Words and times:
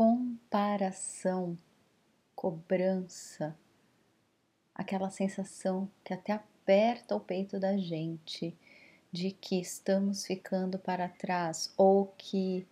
comparação, 0.00 1.58
cobrança, 2.34 3.54
aquela 4.74 5.10
sensação 5.10 5.90
que 6.02 6.14
até 6.14 6.32
aperta 6.32 7.14
o 7.14 7.20
peito 7.20 7.60
da 7.60 7.76
gente 7.76 8.56
de 9.12 9.30
que 9.30 9.60
estamos 9.60 10.24
ficando 10.24 10.78
para 10.78 11.06
trás 11.06 11.74
ou 11.76 12.06
que 12.16 12.66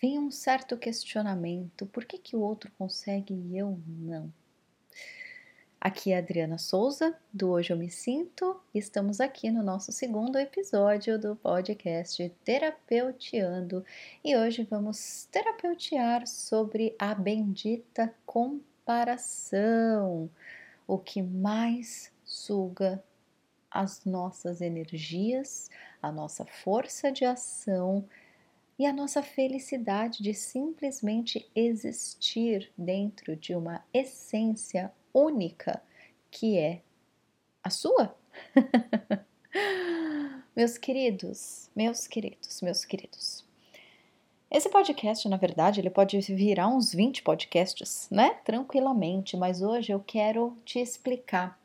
vem 0.00 0.18
um 0.18 0.30
certo 0.30 0.78
questionamento: 0.78 1.84
por 1.84 2.06
que, 2.06 2.16
que 2.16 2.34
o 2.34 2.40
outro 2.40 2.72
consegue 2.78 3.34
e 3.34 3.58
eu 3.58 3.78
não? 3.86 4.32
Aqui 5.86 6.10
é 6.10 6.16
a 6.16 6.18
Adriana 6.18 6.58
Souza, 6.58 7.16
do 7.32 7.50
Hoje 7.50 7.72
Eu 7.72 7.76
Me 7.76 7.88
Sinto, 7.88 8.60
e 8.74 8.78
estamos 8.80 9.20
aqui 9.20 9.52
no 9.52 9.62
nosso 9.62 9.92
segundo 9.92 10.36
episódio 10.36 11.16
do 11.16 11.36
podcast 11.36 12.28
Terapeuteando. 12.44 13.84
E 14.24 14.36
hoje 14.36 14.66
vamos 14.68 15.28
terapeutear 15.30 16.26
sobre 16.26 16.96
a 16.98 17.14
bendita 17.14 18.12
comparação, 18.26 18.68
o 20.88 20.98
que 20.98 21.22
mais 21.22 22.12
suga 22.24 23.00
as 23.70 24.04
nossas 24.04 24.60
energias, 24.60 25.70
a 26.02 26.10
nossa 26.10 26.44
força 26.44 27.12
de 27.12 27.24
ação 27.24 28.04
e 28.76 28.86
a 28.86 28.92
nossa 28.92 29.22
felicidade 29.22 30.20
de 30.20 30.34
simplesmente 30.34 31.48
existir 31.54 32.72
dentro 32.76 33.36
de 33.36 33.54
uma 33.54 33.84
essência 33.94 34.92
única 35.16 35.82
que 36.30 36.58
é 36.58 36.82
a 37.62 37.70
sua. 37.70 38.14
meus 40.54 40.76
queridos, 40.76 41.70
meus 41.74 42.06
queridos, 42.06 42.60
meus 42.60 42.84
queridos. 42.84 43.44
Esse 44.50 44.68
podcast, 44.68 45.28
na 45.28 45.36
verdade, 45.36 45.80
ele 45.80 45.90
pode 45.90 46.18
virar 46.20 46.68
uns 46.68 46.92
20 46.92 47.22
podcasts, 47.22 48.08
né? 48.10 48.34
Tranquilamente, 48.44 49.36
mas 49.36 49.60
hoje 49.60 49.92
eu 49.92 50.00
quero 50.00 50.56
te 50.64 50.78
explicar 50.78 51.58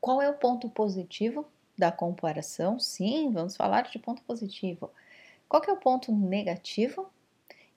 qual 0.00 0.20
é 0.20 0.28
o 0.28 0.34
ponto 0.34 0.68
positivo 0.68 1.46
da 1.78 1.90
comparação. 1.90 2.78
Sim, 2.78 3.30
vamos 3.32 3.56
falar 3.56 3.82
de 3.82 3.98
ponto 3.98 4.20
positivo. 4.22 4.90
Qual 5.48 5.62
é 5.66 5.72
o 5.72 5.76
ponto 5.76 6.12
negativo 6.12 7.08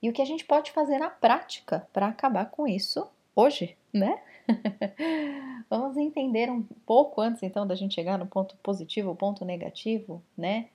e 0.02 0.10
o 0.10 0.14
que 0.14 0.22
a 0.22 0.26
gente 0.26 0.44
pode 0.44 0.72
fazer 0.72 1.00
na 1.00 1.10
prática 1.10 1.88
para 1.94 2.08
acabar 2.08 2.50
com 2.52 2.68
isso 2.68 3.08
hoje, 3.36 3.78
né? 3.94 4.22
Vamos 5.70 5.98
entender 5.98 6.50
um 6.50 6.64
pouco 6.86 7.22
antes 7.22 7.44
então 7.44 7.68
da 7.68 7.76
gente 7.76 7.96
chegar 7.96 8.18
no 8.18 8.26
ponto 8.26 8.56
positivo, 8.58 9.16
ponto 9.16 9.44
negativo, 9.44 10.22
né? 10.38 10.70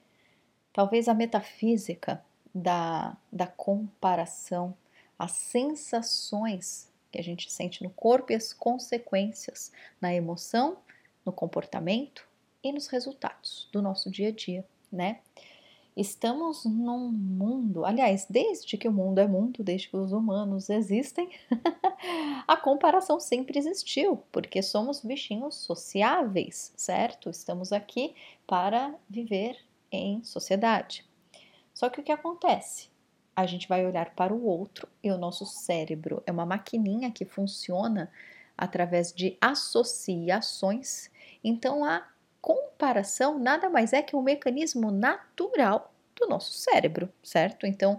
Talvez 0.73 1.09
a 1.09 1.15
metafísica 1.15 2.23
da, 2.55 3.17
da 3.31 3.47
comparação, 3.47 4.75
as 5.19 5.33
sensações 5.33 6.91
que 7.11 7.19
a 7.19 7.23
gente 7.23 7.51
sente 7.51 7.83
no 7.83 7.91
corpo 7.91 8.33
e 8.33 8.35
as 8.35 8.53
consequências 8.53 9.73
na 10.01 10.15
emoção, 10.15 10.79
no 11.25 11.33
comportamento 11.33 12.27
e 12.65 12.73
nos 12.73 12.87
resultados 12.87 13.69
do 13.73 13.83
nosso 13.83 14.11
dia 14.11 14.29
a 14.29 14.33
dia, 14.33 14.65
né? 14.91 15.21
Estamos 15.95 16.65
num 16.65 17.11
mundo, 17.11 17.85
aliás, 17.85 18.27
desde 18.29 18.79
que 18.79 18.89
o 18.89 18.93
mundo 18.93 19.19
é 19.19 19.27
mundo, 19.27 19.63
desde 19.63 19.89
que 19.89 19.97
os 19.97 20.11
humanos 20.11 20.71
existem, 20.71 21.29
a 22.49 22.57
comparação 22.57 23.21
sempre 23.21 23.59
existiu, 23.59 24.23
porque 24.33 24.63
somos 24.63 25.05
bichinhos 25.05 25.57
sociáveis, 25.57 26.73
certo? 26.77 27.29
Estamos 27.29 27.75
aqui 27.75 28.15
para 28.47 28.95
viver 29.07 29.59
em 29.91 30.25
sociedade. 30.25 31.05
Só 31.75 31.91
que 31.91 32.01
o 32.01 32.03
que 32.03 32.13
acontece? 32.13 32.89
A 33.37 33.45
gente 33.45 33.69
vai 33.69 33.85
olhar 33.85 34.15
para 34.15 34.33
o 34.33 34.47
outro 34.47 34.89
e 35.03 35.11
o 35.11 35.19
nosso 35.19 35.45
cérebro 35.45 36.23
é 36.27 36.33
uma 36.33 36.47
maquininha 36.47 37.11
que 37.11 37.27
funciona 37.27 38.11
através 38.57 39.13
de 39.13 39.37
associações. 39.41 41.11
Então 41.45 41.85
a 41.85 42.07
comparação 42.43 43.39
nada 43.39 43.71
mais 43.71 43.93
é 43.93 44.03
que 44.03 44.17
um 44.17 44.23
mecanismo 44.23 44.91
natural 44.91 45.95
do 46.17 46.27
nosso 46.27 46.53
cérebro, 46.53 47.09
certo? 47.23 47.67
Então, 47.67 47.99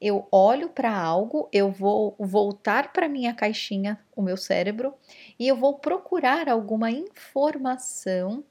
eu 0.00 0.28
olho 0.30 0.68
para 0.68 0.94
algo, 0.94 1.48
eu 1.52 1.70
vou 1.70 2.14
voltar 2.18 2.92
para 2.92 3.08
minha 3.08 3.32
caixinha, 3.32 3.98
o 4.14 4.20
meu 4.20 4.36
cérebro, 4.36 4.92
e 5.38 5.48
eu 5.48 5.56
vou 5.56 5.78
procurar 5.78 6.48
alguma 6.48 6.90
informação 6.90 8.44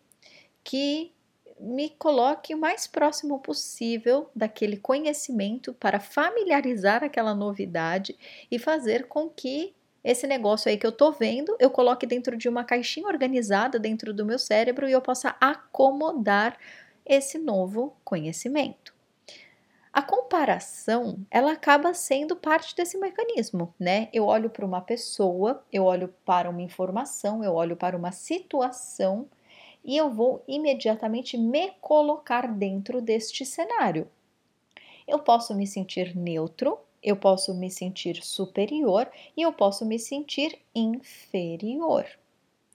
que 0.63 1.13
me 1.59 1.89
coloque 1.91 2.55
o 2.55 2.57
mais 2.57 2.87
próximo 2.87 3.39
possível 3.39 4.29
daquele 4.35 4.77
conhecimento 4.77 5.73
para 5.73 5.99
familiarizar 5.99 7.03
aquela 7.03 7.35
novidade 7.35 8.17
e 8.49 8.57
fazer 8.57 9.07
com 9.07 9.29
que 9.29 9.75
esse 10.03 10.27
negócio 10.27 10.69
aí 10.69 10.77
que 10.77 10.85
eu 10.85 10.91
tô 10.91 11.11
vendo, 11.11 11.55
eu 11.59 11.69
coloque 11.69 12.05
dentro 12.05 12.35
de 12.35 12.49
uma 12.49 12.63
caixinha 12.63 13.07
organizada 13.07 13.79
dentro 13.79 14.13
do 14.13 14.25
meu 14.25 14.37
cérebro 14.37 14.87
e 14.87 14.91
eu 14.91 15.01
possa 15.01 15.35
acomodar 15.39 16.57
esse 17.05 17.37
novo 17.37 17.95
conhecimento. 18.03 18.93
A 19.93 20.01
comparação, 20.01 21.19
ela 21.29 21.51
acaba 21.51 21.93
sendo 21.93 22.35
parte 22.35 22.75
desse 22.75 22.97
mecanismo, 22.97 23.73
né? 23.79 24.09
Eu 24.11 24.25
olho 24.25 24.49
para 24.49 24.65
uma 24.65 24.81
pessoa, 24.81 25.63
eu 25.71 25.83
olho 25.83 26.11
para 26.25 26.49
uma 26.49 26.63
informação, 26.63 27.43
eu 27.43 27.53
olho 27.53 27.77
para 27.77 27.95
uma 27.95 28.11
situação 28.11 29.29
e 29.85 29.95
eu 29.95 30.09
vou 30.09 30.43
imediatamente 30.47 31.37
me 31.37 31.71
colocar 31.79 32.47
dentro 32.47 33.01
deste 33.01 33.45
cenário. 33.45 34.09
Eu 35.07 35.19
posso 35.19 35.53
me 35.53 35.67
sentir 35.67 36.15
neutro, 36.15 36.79
eu 37.03 37.15
posso 37.15 37.53
me 37.53 37.69
sentir 37.69 38.23
superior 38.23 39.09
e 39.35 39.41
eu 39.41 39.51
posso 39.51 39.85
me 39.85 39.99
sentir 39.99 40.59
inferior. 40.73 42.05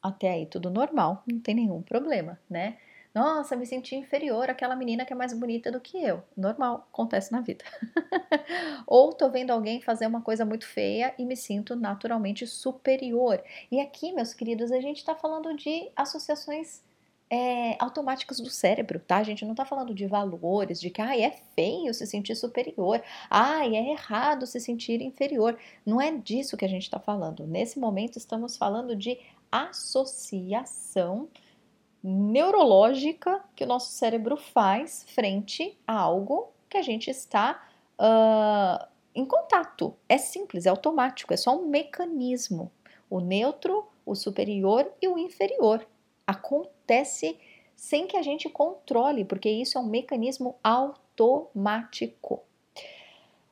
Até 0.02 0.30
aí 0.30 0.46
tudo 0.46 0.70
normal, 0.70 1.22
não 1.26 1.40
tem 1.40 1.54
nenhum 1.54 1.82
problema, 1.82 2.38
né? 2.48 2.76
Nossa, 3.14 3.56
me 3.56 3.66
senti 3.66 3.96
inferior 3.96 4.48
àquela 4.50 4.76
menina 4.76 5.04
que 5.04 5.12
é 5.12 5.16
mais 5.16 5.32
bonita 5.32 5.72
do 5.72 5.80
que 5.80 6.00
eu. 6.00 6.22
Normal, 6.36 6.86
acontece 6.92 7.32
na 7.32 7.40
vida. 7.40 7.64
Ou 8.86 9.12
tô 9.12 9.28
vendo 9.30 9.50
alguém 9.50 9.80
fazer 9.80 10.06
uma 10.06 10.20
coisa 10.20 10.44
muito 10.44 10.66
feia 10.66 11.12
e 11.18 11.24
me 11.24 11.36
sinto 11.36 11.74
naturalmente 11.74 12.46
superior. 12.46 13.42
E 13.72 13.80
aqui, 13.80 14.12
meus 14.12 14.34
queridos, 14.34 14.70
a 14.70 14.80
gente 14.80 14.98
está 14.98 15.16
falando 15.16 15.56
de 15.56 15.90
associações 15.96 16.82
é, 17.30 17.76
automáticas 17.78 18.40
do 18.40 18.48
cérebro, 18.48 18.98
tá? 19.00 19.18
A 19.18 19.22
gente 19.22 19.44
não 19.44 19.54
tá 19.54 19.64
falando 19.64 19.94
de 19.94 20.06
valores, 20.06 20.80
de 20.80 20.90
que 20.90 21.00
ah, 21.02 21.18
é 21.18 21.30
feio 21.54 21.92
se 21.92 22.06
sentir 22.06 22.34
superior, 22.34 23.02
ah, 23.28 23.66
é 23.66 23.90
errado 23.90 24.46
se 24.46 24.58
sentir 24.60 25.02
inferior. 25.02 25.58
Não 25.84 26.00
é 26.00 26.10
disso 26.10 26.56
que 26.56 26.64
a 26.64 26.68
gente 26.68 26.84
está 26.84 26.98
falando. 26.98 27.46
Nesse 27.46 27.78
momento, 27.78 28.16
estamos 28.16 28.56
falando 28.56 28.96
de 28.96 29.18
associação 29.52 31.28
neurológica 32.02 33.44
que 33.54 33.64
o 33.64 33.66
nosso 33.66 33.92
cérebro 33.92 34.36
faz 34.36 35.04
frente 35.08 35.76
a 35.86 35.94
algo 35.94 36.50
que 36.68 36.76
a 36.76 36.82
gente 36.82 37.10
está 37.10 37.62
uh, 37.98 38.86
em 39.14 39.24
contato. 39.24 39.94
É 40.08 40.16
simples, 40.16 40.64
é 40.64 40.70
automático, 40.70 41.34
é 41.34 41.36
só 41.36 41.58
um 41.58 41.66
mecanismo. 41.66 42.70
O 43.10 43.20
neutro, 43.20 43.86
o 44.04 44.14
superior 44.14 44.90
e 45.02 45.08
o 45.08 45.18
inferior 45.18 45.86
acontece 46.28 47.38
sem 47.74 48.06
que 48.06 48.18
a 48.18 48.22
gente 48.22 48.50
controle, 48.50 49.24
porque 49.24 49.48
isso 49.48 49.78
é 49.78 49.80
um 49.80 49.86
mecanismo 49.86 50.56
automático. 50.62 52.42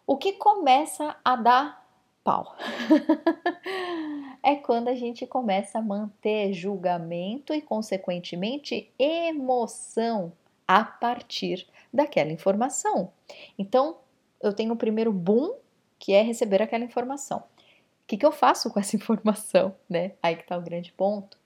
O 0.07 0.19
que 0.19 0.35
começa 0.35 1.17
a 1.25 1.37
dar 1.37 1.87
pau 2.23 2.55
é 4.43 4.57
quando 4.57 4.89
a 4.89 4.95
gente 4.95 5.27
começa 5.27 5.79
a 5.79 5.83
manter 5.83 6.53
julgamento 6.53 7.55
e, 7.55 7.63
consequentemente, 7.63 8.93
emoção 8.99 10.33
a 10.69 10.85
partir 10.85 11.67
daquela 11.93 12.31
informação. 12.31 13.11
Então, 13.59 13.97
eu 14.43 14.53
tenho 14.53 14.75
o 14.75 14.77
primeiro 14.77 15.13
boom, 15.13 15.55
que 15.99 16.13
é 16.13 16.21
receber 16.21 16.61
aquela 16.61 16.85
informação. 16.85 17.39
O 17.39 18.07
que, 18.07 18.17
que 18.17 18.27
eu 18.27 18.33
faço 18.33 18.71
com 18.71 18.79
essa 18.79 18.95
informação, 18.97 19.75
né? 19.89 20.13
Aí 20.23 20.37
que 20.37 20.43
está 20.43 20.59
o 20.59 20.63
grande 20.63 20.93
ponto. 20.93 21.39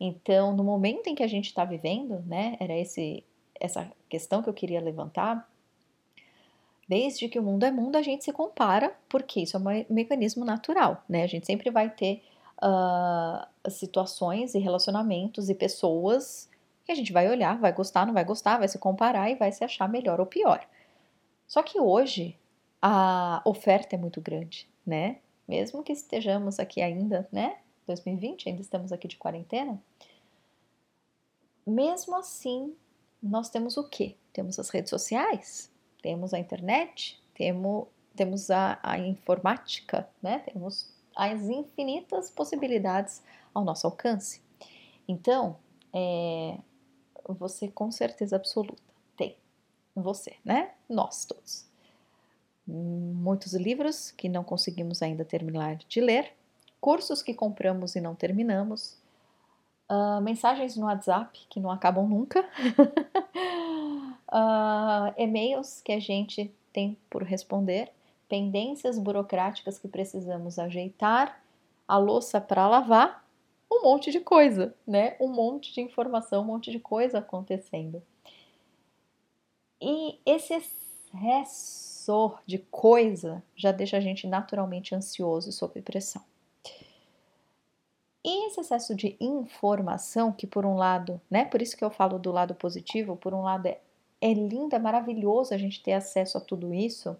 Então, 0.00 0.54
no 0.54 0.64
momento 0.64 1.08
em 1.08 1.14
que 1.14 1.22
a 1.22 1.28
gente 1.28 1.46
está 1.46 1.64
vivendo, 1.64 2.22
né, 2.26 2.56
era 2.60 2.76
esse, 2.76 3.24
essa 3.58 3.90
questão 4.08 4.42
que 4.42 4.48
eu 4.48 4.54
queria 4.54 4.80
levantar. 4.80 5.48
Desde 6.88 7.28
que 7.28 7.38
o 7.38 7.42
mundo 7.42 7.64
é 7.64 7.70
mundo, 7.70 7.96
a 7.96 8.02
gente 8.02 8.24
se 8.24 8.32
compara, 8.32 8.96
porque 9.08 9.40
isso 9.40 9.56
é 9.56 9.60
um 9.60 9.94
mecanismo 9.94 10.44
natural, 10.44 11.04
né? 11.06 11.22
A 11.22 11.26
gente 11.26 11.46
sempre 11.46 11.70
vai 11.70 11.90
ter 11.90 12.22
uh, 12.62 13.70
situações 13.70 14.54
e 14.54 14.58
relacionamentos 14.58 15.50
e 15.50 15.54
pessoas 15.54 16.48
que 16.84 16.92
a 16.92 16.94
gente 16.94 17.12
vai 17.12 17.28
olhar, 17.28 17.58
vai 17.58 17.72
gostar, 17.72 18.06
não 18.06 18.14
vai 18.14 18.24
gostar, 18.24 18.56
vai 18.56 18.68
se 18.68 18.78
comparar 18.78 19.30
e 19.30 19.34
vai 19.34 19.52
se 19.52 19.62
achar 19.62 19.86
melhor 19.86 20.18
ou 20.18 20.24
pior. 20.24 20.66
Só 21.46 21.62
que 21.62 21.78
hoje 21.78 22.34
a 22.80 23.42
oferta 23.44 23.94
é 23.94 23.98
muito 23.98 24.20
grande, 24.20 24.66
né? 24.86 25.18
Mesmo 25.46 25.82
que 25.82 25.92
estejamos 25.92 26.58
aqui 26.58 26.80
ainda, 26.80 27.28
né? 27.30 27.56
2020, 27.88 28.48
ainda 28.48 28.62
estamos 28.62 28.92
aqui 28.92 29.08
de 29.08 29.16
quarentena. 29.16 29.82
Mesmo 31.66 32.16
assim, 32.16 32.74
nós 33.22 33.50
temos 33.50 33.76
o 33.76 33.88
quê? 33.88 34.14
Temos 34.32 34.58
as 34.58 34.70
redes 34.70 34.90
sociais, 34.90 35.70
temos 36.00 36.32
a 36.32 36.38
internet, 36.38 37.20
temos 37.34 37.88
temos 38.14 38.50
a, 38.50 38.80
a 38.82 38.98
informática, 38.98 40.08
né? 40.20 40.40
Temos 40.40 40.92
as 41.14 41.42
infinitas 41.42 42.30
possibilidades 42.30 43.22
ao 43.54 43.64
nosso 43.64 43.86
alcance. 43.86 44.42
Então, 45.06 45.56
é, 45.92 46.58
você 47.28 47.68
com 47.68 47.90
certeza 47.92 48.34
absoluta 48.36 48.82
tem 49.16 49.36
você, 49.94 50.34
né? 50.44 50.72
Nós 50.88 51.24
todos. 51.24 51.64
Muitos 52.66 53.54
livros 53.54 54.10
que 54.10 54.28
não 54.28 54.42
conseguimos 54.42 55.00
ainda 55.00 55.24
terminar 55.24 55.76
de 55.76 56.00
ler, 56.00 56.34
cursos 56.80 57.22
que 57.22 57.34
compramos 57.34 57.96
e 57.96 58.00
não 58.00 58.14
terminamos, 58.14 58.96
uh, 59.90 60.20
mensagens 60.20 60.76
no 60.76 60.86
WhatsApp 60.86 61.46
que 61.48 61.60
não 61.60 61.70
acabam 61.70 62.08
nunca, 62.08 62.40
uh, 64.30 65.12
e-mails 65.16 65.80
que 65.80 65.92
a 65.92 66.00
gente 66.00 66.52
tem 66.72 66.96
por 67.10 67.22
responder, 67.22 67.90
pendências 68.28 68.98
burocráticas 68.98 69.78
que 69.78 69.88
precisamos 69.88 70.58
ajeitar, 70.58 71.42
a 71.86 71.96
louça 71.96 72.40
para 72.40 72.68
lavar, 72.68 73.24
um 73.70 73.82
monte 73.82 74.10
de 74.10 74.20
coisa, 74.20 74.74
né? 74.86 75.16
Um 75.20 75.28
monte 75.28 75.72
de 75.72 75.80
informação, 75.80 76.42
um 76.42 76.46
monte 76.46 76.70
de 76.70 76.78
coisa 76.78 77.18
acontecendo. 77.18 78.02
E 79.80 80.18
esse 80.26 80.54
excesso 80.54 82.38
de 82.46 82.58
coisa 82.58 83.42
já 83.56 83.72
deixa 83.72 83.96
a 83.96 84.00
gente 84.00 84.26
naturalmente 84.26 84.94
ansioso 84.94 85.48
e 85.48 85.52
sob 85.52 85.80
pressão. 85.80 86.22
E 88.24 88.48
esse 88.48 88.60
excesso 88.60 88.94
de 88.94 89.16
informação, 89.20 90.32
que 90.32 90.46
por 90.46 90.66
um 90.66 90.74
lado, 90.76 91.20
né, 91.30 91.44
por 91.44 91.62
isso 91.62 91.76
que 91.76 91.84
eu 91.84 91.90
falo 91.90 92.18
do 92.18 92.32
lado 92.32 92.54
positivo, 92.54 93.16
por 93.16 93.32
um 93.32 93.42
lado 93.42 93.66
é, 93.66 93.80
é 94.20 94.32
lindo, 94.32 94.74
é 94.74 94.78
maravilhoso 94.78 95.54
a 95.54 95.58
gente 95.58 95.82
ter 95.82 95.92
acesso 95.92 96.36
a 96.36 96.40
tudo 96.40 96.74
isso. 96.74 97.16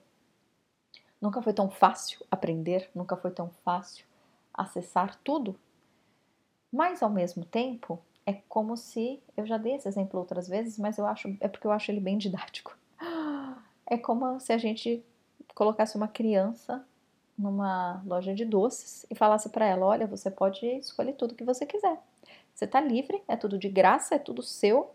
Nunca 1.21 1.41
foi 1.41 1.53
tão 1.53 1.71
fácil 1.71 2.25
aprender, 2.31 2.91
nunca 2.95 3.17
foi 3.17 3.31
tão 3.31 3.50
fácil 3.65 4.05
acessar 4.53 5.19
tudo. 5.23 5.59
Mas 6.71 7.03
ao 7.03 7.11
mesmo 7.11 7.44
tempo, 7.44 7.99
é 8.27 8.35
como 8.49 8.77
se, 8.77 9.23
eu 9.37 9.47
já 9.47 9.56
dei 9.56 9.77
esse 9.77 9.89
exemplo 9.89 10.19
outras 10.21 10.49
vezes, 10.49 10.79
mas 10.79 10.99
eu 10.99 11.06
acho, 11.06 11.35
é 11.41 11.49
porque 11.49 11.67
eu 11.67 11.73
acho 11.73 11.91
ele 11.91 12.01
bem 12.01 12.19
didático. 12.19 12.77
É 13.91 13.97
como 13.97 14.39
se 14.39 14.53
a 14.53 14.59
gente 14.59 15.03
colocasse 15.55 15.97
uma 15.97 16.09
criança 16.09 16.87
numa 17.38 18.02
loja 18.05 18.35
de 18.35 18.44
doces 18.44 19.06
e 19.08 19.14
falasse 19.14 19.49
para 19.49 19.67
ela: 19.67 19.87
olha, 19.87 20.06
você 20.06 20.31
pode 20.31 20.67
escolher 20.67 21.12
tudo 21.12 21.35
que 21.35 21.44
você 21.44 21.64
quiser. 21.64 21.99
Você 22.52 22.64
está 22.64 22.81
livre, 22.81 23.23
é 23.29 23.37
tudo 23.37 23.56
de 23.56 23.69
graça, 23.69 24.17
é 24.17 24.19
tudo 24.19 24.43
seu. 24.43 24.90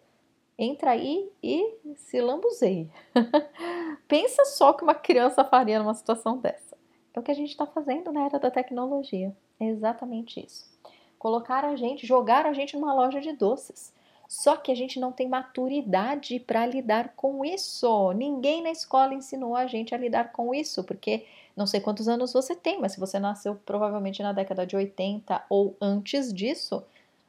Entra 0.58 0.92
aí 0.92 1.32
e 1.42 1.78
se 1.96 2.22
lambuzeie. 2.22 2.92
Pensa 4.08 4.46
só 4.46 4.74
que 4.74 4.84
uma 4.84 4.94
criança 4.94 5.44
faria 5.44 5.80
numa 5.80 5.94
situação 5.94 6.38
dessa. 6.38 6.78
É 7.14 7.20
o 7.20 7.24
que 7.24 7.32
a 7.32 7.36
gente 7.36 7.50
está 7.50 7.66
fazendo 7.66 8.12
na 8.12 8.26
era 8.26 8.38
da 8.38 8.52
tecnologia. 8.52 9.36
É 9.60 9.66
exatamente 9.66 10.46
isso. 10.46 10.72
Colocar 11.18 11.64
a 11.64 11.76
gente, 11.76 12.06
jogar 12.06 12.46
a 12.46 12.54
gente 12.54 12.76
numa 12.76 12.94
loja 12.94 13.22
de 13.22 13.32
doces. 13.32 13.94
Só 14.28 14.58
que 14.58 14.72
a 14.72 14.76
gente 14.76 15.00
não 15.00 15.12
tem 15.12 15.28
maturidade 15.30 16.40
para 16.40 16.66
lidar 16.66 17.14
com 17.16 17.46
isso. 17.46 18.12
Ninguém 18.14 18.62
na 18.62 18.72
escola 18.72 19.14
ensinou 19.14 19.56
a 19.56 19.68
gente 19.68 19.94
a 19.94 19.98
lidar 19.98 20.32
com 20.32 20.54
isso, 20.54 20.84
porque 20.84 21.26
não 21.56 21.68
sei 21.68 21.80
quantos 21.80 22.08
anos 22.08 22.34
você 22.34 22.56
tem, 22.56 22.80
mas 22.80 22.94
se 22.94 23.00
você 23.00 23.20
nasceu 23.20 23.56
provavelmente 23.56 24.22
na 24.24 24.34
década 24.34 24.66
de 24.66 24.76
80 24.76 25.44
ou 25.50 25.76
antes 25.80 26.34
disso, 26.34 26.84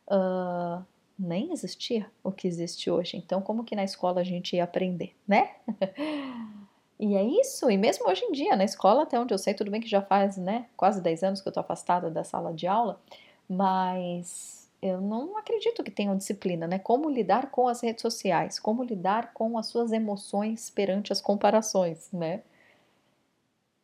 uh, 0.09 0.83
nem 1.19 1.53
existia 1.53 2.11
o 2.23 2.33
que 2.33 2.49
existe 2.49 2.91
hoje. 2.91 3.17
Então, 3.17 3.41
como 3.41 3.65
que 3.65 3.77
na 3.77 3.85
escola 3.85 4.21
a 4.21 4.25
gente 4.25 4.57
ia 4.57 4.65
aprender, 4.65 5.15
né? 5.29 5.51
e 6.99 7.15
é 7.15 7.23
isso, 7.23 7.71
e 7.71 7.77
mesmo 7.77 8.09
hoje 8.09 8.25
em 8.25 8.33
dia, 8.33 8.57
na 8.57 8.65
escola, 8.65 9.03
até 9.03 9.19
onde 9.19 9.33
eu 9.33 9.39
sei, 9.39 9.55
tudo 9.55 9.71
bem 9.71 9.81
que 9.81 9.89
já 9.89 10.03
faz 10.03 10.37
né, 10.37 10.67
quase 10.77 11.01
10 11.01 11.23
anos 11.23 11.41
que 11.41 11.49
eu 11.49 11.51
estou 11.51 11.61
afastada 11.61 12.11
da 12.11 12.25
sala 12.25 12.53
de 12.53 12.67
aula, 12.67 13.01
mas 13.49 14.65
eu 14.81 15.01
não 15.01 15.37
acredito 15.39 15.83
que 15.83 15.91
tenham 15.91 16.17
disciplina, 16.17 16.67
né? 16.67 16.79
Como 16.79 17.09
lidar 17.09 17.51
com 17.51 17.69
as 17.69 17.81
redes 17.81 18.03
sociais, 18.03 18.59
como 18.59 18.83
lidar 18.83 19.33
com 19.33 19.57
as 19.57 19.67
suas 19.67 19.93
emoções 19.93 20.69
perante 20.69 21.13
as 21.13 21.23
comparações, 21.23 22.11
né? 22.13 22.43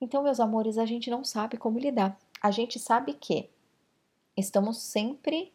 Então, 0.00 0.23
meus 0.23 0.41
amores, 0.41 0.79
a 0.79 0.87
gente 0.87 1.11
não 1.11 1.23
sabe 1.23 1.56
como 1.56 1.79
lidar. 1.79 2.19
A 2.43 2.50
gente 2.50 2.79
sabe 2.79 3.12
que 3.12 3.50
estamos 4.37 4.79
sempre 4.79 5.52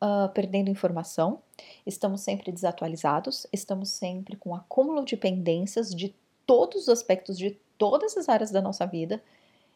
uh, 0.00 0.28
perdendo 0.32 0.70
informação, 0.70 1.42
estamos 1.84 2.20
sempre 2.20 2.52
desatualizados, 2.52 3.46
estamos 3.52 3.90
sempre 3.90 4.36
com 4.36 4.54
acúmulo 4.54 5.04
de 5.04 5.16
pendências 5.16 5.94
de 5.94 6.14
todos 6.46 6.82
os 6.82 6.88
aspectos 6.88 7.36
de 7.36 7.58
todas 7.76 8.16
as 8.16 8.28
áreas 8.28 8.50
da 8.50 8.62
nossa 8.62 8.86
vida. 8.86 9.22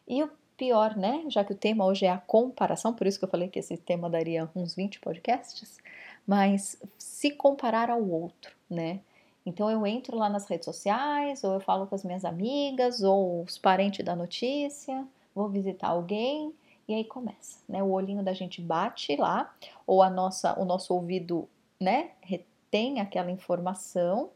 E 0.07 0.23
o 0.23 0.29
pior, 0.55 0.95
né? 0.95 1.25
Já 1.29 1.43
que 1.43 1.51
o 1.51 1.57
tema 1.57 1.85
hoje 1.85 2.05
é 2.05 2.09
a 2.09 2.17
comparação, 2.17 2.93
por 2.93 3.07
isso 3.07 3.19
que 3.19 3.25
eu 3.25 3.29
falei 3.29 3.49
que 3.49 3.59
esse 3.59 3.75
tema 3.77 4.09
daria 4.09 4.49
uns 4.55 4.75
20 4.75 4.99
podcasts, 4.99 5.77
mas 6.25 6.81
se 6.97 7.31
comparar 7.31 7.89
ao 7.89 8.03
outro, 8.07 8.55
né? 8.69 9.01
Então 9.45 9.69
eu 9.69 9.85
entro 9.85 10.17
lá 10.17 10.27
nas 10.29 10.47
redes 10.47 10.65
sociais, 10.65 11.43
ou 11.43 11.53
eu 11.53 11.59
falo 11.59 11.87
com 11.87 11.95
as 11.95 12.03
minhas 12.03 12.25
amigas, 12.25 13.03
ou 13.03 13.43
os 13.43 13.57
parentes 13.57 14.03
da 14.03 14.15
notícia, 14.15 15.05
vou 15.33 15.49
visitar 15.49 15.89
alguém 15.89 16.53
e 16.87 16.93
aí 16.93 17.03
começa, 17.03 17.59
né? 17.67 17.81
O 17.83 17.91
olhinho 17.91 18.23
da 18.23 18.33
gente 18.33 18.61
bate 18.61 19.15
lá, 19.15 19.53
ou 19.87 20.01
a 20.03 20.09
nossa, 20.09 20.59
o 20.59 20.65
nosso 20.65 20.93
ouvido, 20.93 21.47
né, 21.79 22.11
retém 22.21 22.99
aquela 23.01 23.31
informação 23.31 24.29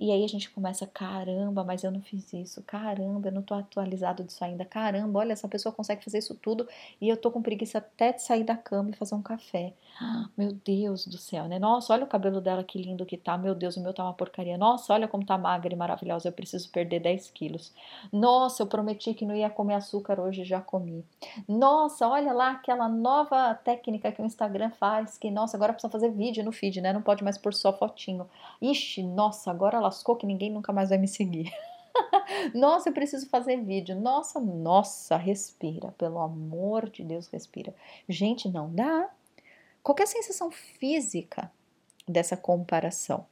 e 0.00 0.12
aí 0.12 0.22
a 0.24 0.28
gente 0.28 0.48
começa, 0.50 0.86
caramba, 0.86 1.64
mas 1.64 1.82
eu 1.82 1.90
não 1.90 2.00
fiz 2.00 2.32
isso, 2.32 2.62
caramba, 2.62 3.28
eu 3.28 3.32
não 3.32 3.42
tô 3.42 3.52
atualizado 3.54 4.22
disso 4.22 4.44
ainda, 4.44 4.64
caramba, 4.64 5.18
olha, 5.18 5.32
essa 5.32 5.48
pessoa 5.48 5.72
consegue 5.74 6.04
fazer 6.04 6.18
isso 6.18 6.36
tudo 6.36 6.68
e 7.00 7.08
eu 7.08 7.16
tô 7.16 7.32
com 7.32 7.42
preguiça 7.42 7.78
até 7.78 8.12
de 8.12 8.22
sair 8.22 8.44
da 8.44 8.56
cama 8.56 8.90
e 8.90 8.92
fazer 8.96 9.16
um 9.16 9.22
café. 9.22 9.72
Ah, 10.00 10.28
meu 10.36 10.52
Deus 10.52 11.06
do 11.06 11.18
céu, 11.18 11.46
né? 11.48 11.58
Nossa, 11.58 11.92
olha 11.92 12.04
o 12.04 12.08
cabelo 12.08 12.40
dela 12.40 12.62
que 12.62 12.80
lindo 12.80 13.04
que 13.04 13.16
tá, 13.16 13.36
meu 13.36 13.54
Deus, 13.54 13.76
o 13.76 13.82
meu 13.82 13.92
tá 13.92 14.04
uma 14.04 14.14
porcaria. 14.14 14.56
Nossa, 14.56 14.92
olha 14.94 15.08
como 15.08 15.26
tá 15.26 15.36
magra 15.36 15.72
e 15.72 15.76
maravilhosa, 15.76 16.28
eu 16.28 16.32
preciso 16.32 16.70
perder 16.70 17.00
10 17.00 17.30
quilos. 17.30 17.72
Nossa, 18.12 18.62
eu 18.62 18.66
prometi 18.66 19.12
que 19.14 19.26
não 19.26 19.34
ia 19.34 19.50
comer 19.50 19.74
açúcar 19.74 20.20
hoje, 20.20 20.44
já 20.44 20.60
comi. 20.60 21.04
Nossa, 21.48 22.08
olha 22.08 22.32
lá 22.32 22.52
aquela 22.52 22.88
nova 22.88 23.54
técnica 23.54 24.12
que 24.12 24.22
o 24.22 24.26
Instagram 24.26 24.70
faz, 24.70 25.18
que, 25.18 25.30
nossa, 25.30 25.56
agora 25.56 25.72
precisa 25.72 25.90
fazer 25.90 26.10
vídeo 26.10 26.44
no 26.44 26.52
feed, 26.52 26.80
né? 26.80 26.92
Não 26.92 27.02
pode 27.02 27.24
mais 27.24 27.36
pôr 27.36 27.52
só 27.52 27.72
fotinho. 27.72 28.28
Ixi, 28.62 29.02
nossa, 29.02 29.50
agora 29.50 29.80
lascou 29.80 30.16
que 30.16 30.26
ninguém 30.26 30.50
nunca 30.50 30.72
mais 30.72 30.90
vai 30.90 30.98
me 30.98 31.08
seguir. 31.08 31.52
nossa, 32.54 32.88
eu 32.88 32.92
preciso 32.92 33.28
fazer 33.28 33.56
vídeo. 33.56 33.98
Nossa, 33.98 34.38
nossa, 34.40 35.16
respira. 35.16 35.92
Pelo 35.98 36.20
amor 36.20 36.88
de 36.88 37.02
Deus, 37.02 37.26
respira. 37.28 37.74
Gente, 38.08 38.48
não 38.48 38.72
dá. 38.72 39.08
Qualquer 39.82 40.06
sensação 40.06 40.50
física 40.50 41.50
dessa 42.06 42.36
comparação. 42.36 43.26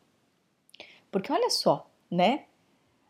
Porque 1.11 1.33
olha 1.33 1.51
só, 1.51 1.89
né? 2.11 2.45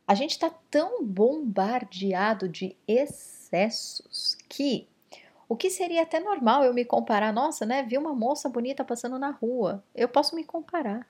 A 0.07 0.15
gente 0.15 0.33
está 0.33 0.51
tão 0.71 1.05
bombardeado 1.05 2.49
de 2.49 2.77
excessos 2.87 4.37
que 4.49 4.89
o 5.49 5.57
que 5.57 5.71
seria 5.71 6.03
até 6.03 6.21
normal 6.21 6.65
eu 6.65 6.75
me 6.75 6.85
comparar, 6.85 7.33
nossa, 7.33 7.65
né? 7.65 7.83
Vi 7.83 7.97
uma 7.97 8.15
moça 8.15 8.49
bonita 8.49 8.85
passando 8.85 9.19
na 9.19 9.31
rua, 9.31 9.83
eu 9.95 10.09
posso 10.09 10.35
me 10.35 10.45
comparar. 10.45 11.07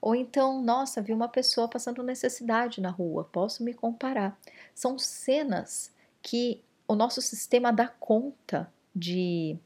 Ou 0.00 0.14
então, 0.14 0.60
nossa, 0.62 1.00
vi 1.00 1.12
uma 1.12 1.28
pessoa 1.28 1.66
passando 1.66 2.02
necessidade 2.02 2.80
na 2.80 2.90
rua, 2.90 3.24
posso 3.32 3.64
me 3.64 3.72
comparar. 3.72 4.38
São 4.74 4.98
cenas 4.98 5.92
que 6.20 6.62
o 6.86 6.94
nosso 6.94 7.22
sistema 7.22 7.72
dá 7.72 7.88
conta 7.88 8.70
de 8.94 9.58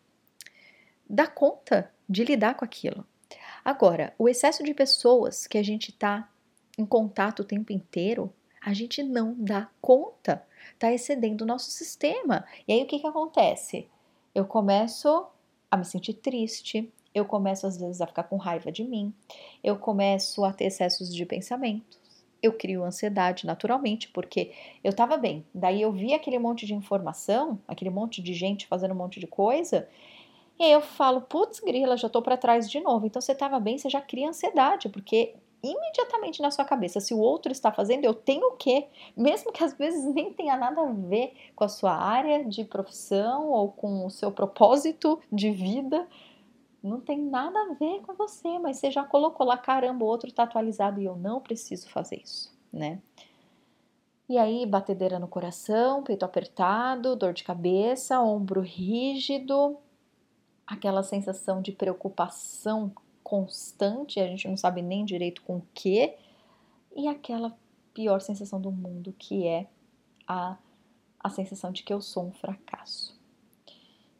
dá 1.09 1.27
conta 1.27 1.91
de 2.09 2.25
lidar 2.25 2.55
com 2.55 2.65
aquilo. 2.65 3.05
Agora, 3.65 4.15
o 4.19 4.29
excesso 4.29 4.63
de 4.63 4.73
pessoas 4.73 5.47
que 5.47 5.59
a 5.59 5.63
gente 5.63 5.91
está 5.91 6.29
em 6.79 6.87
contato 6.87 7.41
o 7.41 7.45
tempo 7.45 7.73
inteiro, 7.73 8.33
a 8.61 8.73
gente 8.73 9.03
não 9.03 9.35
dá 9.37 9.69
conta, 9.81 10.45
está 10.73 10.93
excedendo 10.93 11.43
o 11.43 11.47
nosso 11.47 11.71
sistema. 11.71 12.45
E 12.67 12.73
aí 12.73 12.83
o 12.83 12.87
que, 12.87 12.99
que 12.99 13.07
acontece? 13.07 13.89
Eu 14.35 14.45
começo 14.45 15.27
a 15.71 15.77
me 15.77 15.85
sentir 15.85 16.15
triste, 16.15 16.91
eu 17.15 17.25
começo 17.25 17.67
às 17.67 17.77
vezes 17.79 18.01
a 18.01 18.07
ficar 18.07 18.25
com 18.25 18.37
raiva 18.37 18.71
de 18.71 18.85
mim, 18.85 19.13
eu 19.63 19.77
começo 19.77 20.45
a 20.45 20.53
ter 20.53 20.67
excessos 20.67 21.15
de 21.15 21.27
pensamentos, 21.27 21.99
eu 22.43 22.53
crio 22.53 22.85
ansiedade 22.85 23.47
naturalmente, 23.47 24.09
porque 24.09 24.53
eu 24.83 24.91
estava 24.91 25.17
bem, 25.17 25.45
daí 25.53 25.83
eu 25.83 25.93
vi 25.93 26.15
aquele 26.15 26.39
monte 26.39 26.65
de 26.65 26.75
informação, 26.75 27.59
aquele 27.67 27.91
monte 27.91 28.23
de 28.23 28.33
gente 28.33 28.67
fazendo 28.67 28.93
um 28.93 28.97
monte 28.99 29.19
de 29.19 29.27
coisa, 29.27 29.89
e 30.59 30.65
aí 30.65 30.73
eu 30.73 30.81
falo, 30.81 31.21
putz, 31.23 31.61
grila, 31.61 31.97
já 31.97 32.09
tô 32.09 32.21
para 32.21 32.37
trás 32.37 32.69
de 32.69 32.81
novo. 32.81 33.07
Então 33.07 33.23
você 33.23 33.33
estava 33.33 33.61
bem, 33.61 33.79
você 33.79 33.89
já 33.89 34.01
cria 34.01 34.29
ansiedade, 34.29 34.89
porque 34.89 35.35
imediatamente 35.63 36.41
na 36.41 36.51
sua 36.51 36.65
cabeça, 36.65 37.01
se 37.01 37.15
o 37.15 37.19
outro 37.19 37.53
está 37.53 37.71
fazendo, 37.73 38.05
eu 38.05 38.15
tenho 38.15 38.49
o 38.49 38.57
quê? 38.57 38.87
Mesmo 39.17 39.53
que 39.53 39.63
às 39.63 39.75
vezes 39.75 40.05
nem 40.15 40.33
tenha 40.33 40.57
nada 40.57 40.81
a 40.81 40.93
ver 40.93 41.33
com 41.55 41.65
a 41.65 41.69
sua 41.69 41.93
área 41.93 42.45
de 42.45 42.65
profissão 42.65 43.51
ou 43.51 43.71
com 43.71 44.07
o 44.07 44.11
seu 44.11 44.33
propósito 44.33 45.21
de 45.31 45.51
vida, 45.51 46.09
não 46.83 47.01
tem 47.01 47.19
nada 47.19 47.59
a 47.59 47.75
ver 47.75 48.01
com 48.03 48.15
você, 48.15 48.59
mas 48.59 48.79
você 48.79 48.91
já 48.91 49.05
colocou 49.05 49.47
lá, 49.47 49.57
caramba, 49.57 50.05
o 50.05 50.09
outro 50.09 50.29
está 50.29 50.45
atualizado 50.45 51.01
e 51.01 51.05
eu 51.05 51.17
não 51.17 51.41
preciso 51.41 51.89
fazer 51.91 52.21
isso, 52.23 52.53
né? 52.73 53.01
E 54.29 54.37
aí, 54.37 54.67
batedeira 54.67 55.19
no 55.19 55.27
coração, 55.27 56.03
peito 56.03 56.23
apertado, 56.23 57.17
dor 57.17 57.33
de 57.33 57.43
cabeça, 57.43 58.21
ombro 58.21 58.61
rígido, 58.61 59.79
aquela 60.69 61.03
sensação 61.03 61.63
de 61.63 61.73
preocupação 61.73 62.93
constante, 63.25 64.21
a 64.21 64.27
gente 64.27 64.47
não 64.47 64.57
sabe 64.57 64.83
nem 64.83 65.05
direito 65.05 65.43
com 65.43 65.57
o 65.57 65.67
que, 65.73 66.15
e 66.95 67.09
aquela 67.09 67.57
pior 67.95 68.21
sensação 68.21 68.61
do 68.61 68.71
mundo, 68.71 69.15
que 69.19 69.47
é 69.47 69.67
a, 70.27 70.59
a 71.19 71.31
sensação 71.31 71.73
de 71.73 71.83
que 71.83 71.93
eu 71.93 72.03
sou 72.03 72.27
um 72.27 72.33
fracasso. 72.33 73.19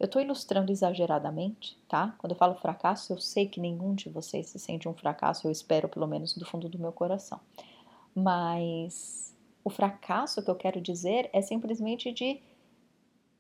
Eu 0.01 0.07
estou 0.07 0.23
ilustrando 0.23 0.73
exageradamente, 0.73 1.77
tá? 1.89 2.15
Quando 2.19 2.33
eu 2.33 2.39
falo 2.39 2.55
fracasso, 2.55 3.13
eu 3.13 3.19
sei 3.19 3.47
que 3.47 3.61
nenhum 3.61 3.95
de 3.95 4.09
vocês 4.09 4.47
se 4.47 4.59
sente 4.59 4.89
um 4.89 4.95
fracasso, 4.95 5.47
eu 5.47 5.51
espero 5.51 5.89
pelo 5.89 6.07
menos 6.07 6.35
do 6.35 6.47
fundo 6.47 6.69
do 6.69 6.79
meu 6.79 6.93
coração. 6.93 7.41
Mas 8.15 9.37
o 9.65 9.69
fracasso 9.71 10.43
que 10.43 10.51
eu 10.51 10.55
quero 10.55 10.81
dizer 10.81 11.29
é 11.33 11.43
simplesmente 11.43 12.11
de, 12.13 12.41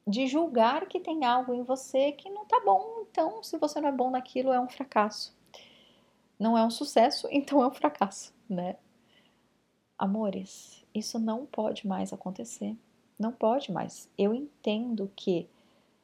de 0.06 0.26
julgar 0.26 0.86
que 0.88 1.00
tem 1.00 1.24
algo 1.24 1.54
em 1.54 1.62
você 1.62 2.12
que 2.12 2.28
não 2.28 2.44
tá 2.44 2.60
bom. 2.64 2.97
Então, 3.18 3.42
se 3.42 3.58
você 3.58 3.80
não 3.80 3.88
é 3.88 3.92
bom 3.92 4.12
naquilo, 4.12 4.52
é 4.52 4.60
um 4.60 4.68
fracasso. 4.68 5.36
Não 6.38 6.56
é 6.56 6.64
um 6.64 6.70
sucesso, 6.70 7.26
então 7.32 7.60
é 7.60 7.66
um 7.66 7.72
fracasso, 7.72 8.32
né? 8.48 8.76
Amores, 9.98 10.86
isso 10.94 11.18
não 11.18 11.44
pode 11.44 11.84
mais 11.84 12.12
acontecer. 12.12 12.76
Não 13.18 13.32
pode 13.32 13.72
mais. 13.72 14.08
Eu 14.16 14.32
entendo 14.32 15.10
que 15.16 15.48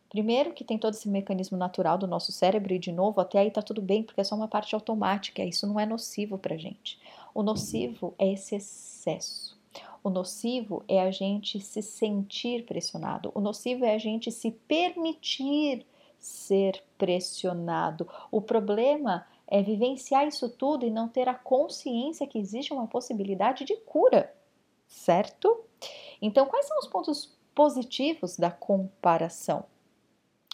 Primeiro 0.09 0.52
que 0.52 0.62
tem 0.62 0.78
todo 0.78 0.94
esse 0.94 1.09
mecanismo 1.09 1.59
natural 1.59 1.99
do 1.99 2.06
nosso 2.06 2.30
cérebro 2.30 2.73
e 2.73 2.78
de 2.78 2.92
novo, 2.92 3.21
até 3.21 3.40
aí 3.40 3.50
tá 3.50 3.61
tudo 3.61 3.83
bem, 3.83 4.04
porque 4.04 4.21
é 4.21 4.25
só 4.25 4.37
uma 4.37 4.47
parte 4.47 4.73
automática, 4.73 5.42
isso 5.42 5.66
não 5.66 5.80
é 5.80 5.85
nocivo 5.85 6.38
pra 6.38 6.56
gente. 6.56 7.00
O 7.35 7.42
nocivo 7.42 8.14
é 8.16 8.33
esse 8.33 8.54
excesso. 8.54 9.59
O 10.04 10.11
nocivo 10.11 10.85
é 10.87 11.00
a 11.00 11.11
gente 11.11 11.61
se 11.61 11.83
sentir 11.83 12.64
pressionado. 12.64 13.33
O 13.35 13.40
nocivo 13.40 13.85
é 13.85 13.92
a 13.92 13.99
gente 13.99 14.30
se 14.30 14.52
permitir 14.52 15.85
ser 16.25 16.83
pressionado. 16.97 18.09
O 18.31 18.40
problema 18.40 19.26
é 19.47 19.62
vivenciar 19.62 20.26
isso 20.26 20.49
tudo 20.49 20.87
e 20.87 20.90
não 20.90 21.07
ter 21.07 21.28
a 21.28 21.35
consciência 21.35 22.26
que 22.26 22.38
existe 22.38 22.73
uma 22.73 22.87
possibilidade 22.87 23.62
de 23.64 23.76
cura, 23.76 24.35
certo? 24.88 25.61
Então, 26.23 26.47
quais 26.47 26.66
são 26.66 26.78
os 26.78 26.87
pontos 26.87 27.37
positivos 27.54 28.38
da 28.38 28.50
comparação? 28.50 29.66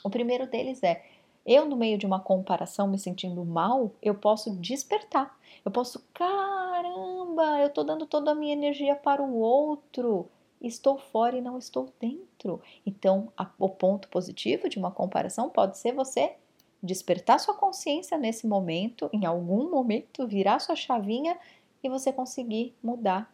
O 0.03 0.11
primeiro 0.11 0.49
deles 0.49 0.83
é: 0.83 1.05
eu, 1.47 1.65
no 1.65 1.77
meio 1.77 1.97
de 1.97 2.05
uma 2.05 2.19
comparação, 2.19 2.89
me 2.89 2.99
sentindo 2.99 3.45
mal, 3.45 3.93
eu 4.03 4.17
posso 4.17 4.51
despertar. 4.57 5.39
Eu 5.65 5.71
posso, 5.71 6.05
caramba, 6.13 7.61
eu 7.61 7.69
estou 7.69 7.85
dando 7.85 8.07
toda 8.07 8.33
a 8.33 8.35
minha 8.35 8.55
energia 8.55 8.97
para 8.97 9.23
o 9.23 9.39
outro. 9.39 10.29
Estou 10.61 10.99
fora 10.99 11.37
e 11.37 11.41
não 11.41 11.59
estou 11.59 11.93
dentro. 11.99 12.61
Então, 12.85 13.33
a, 13.37 13.51
o 13.59 13.69
ponto 13.69 14.09
positivo 14.09 14.69
de 14.69 14.79
uma 14.79 14.91
comparação 14.91 15.49
pode 15.49 15.79
ser 15.79 15.93
você 15.93 16.35
despertar 16.83 17.39
sua 17.41 17.55
consciência 17.55 18.17
nesse 18.19 18.47
momento, 18.47 19.09
em 19.13 19.27
algum 19.27 19.71
momento, 19.71 20.27
virar 20.27 20.59
sua 20.59 20.77
chavinha 20.77 21.39
e 21.83 21.89
você 21.89 22.13
conseguir 22.13 22.75
mudar 22.83 23.33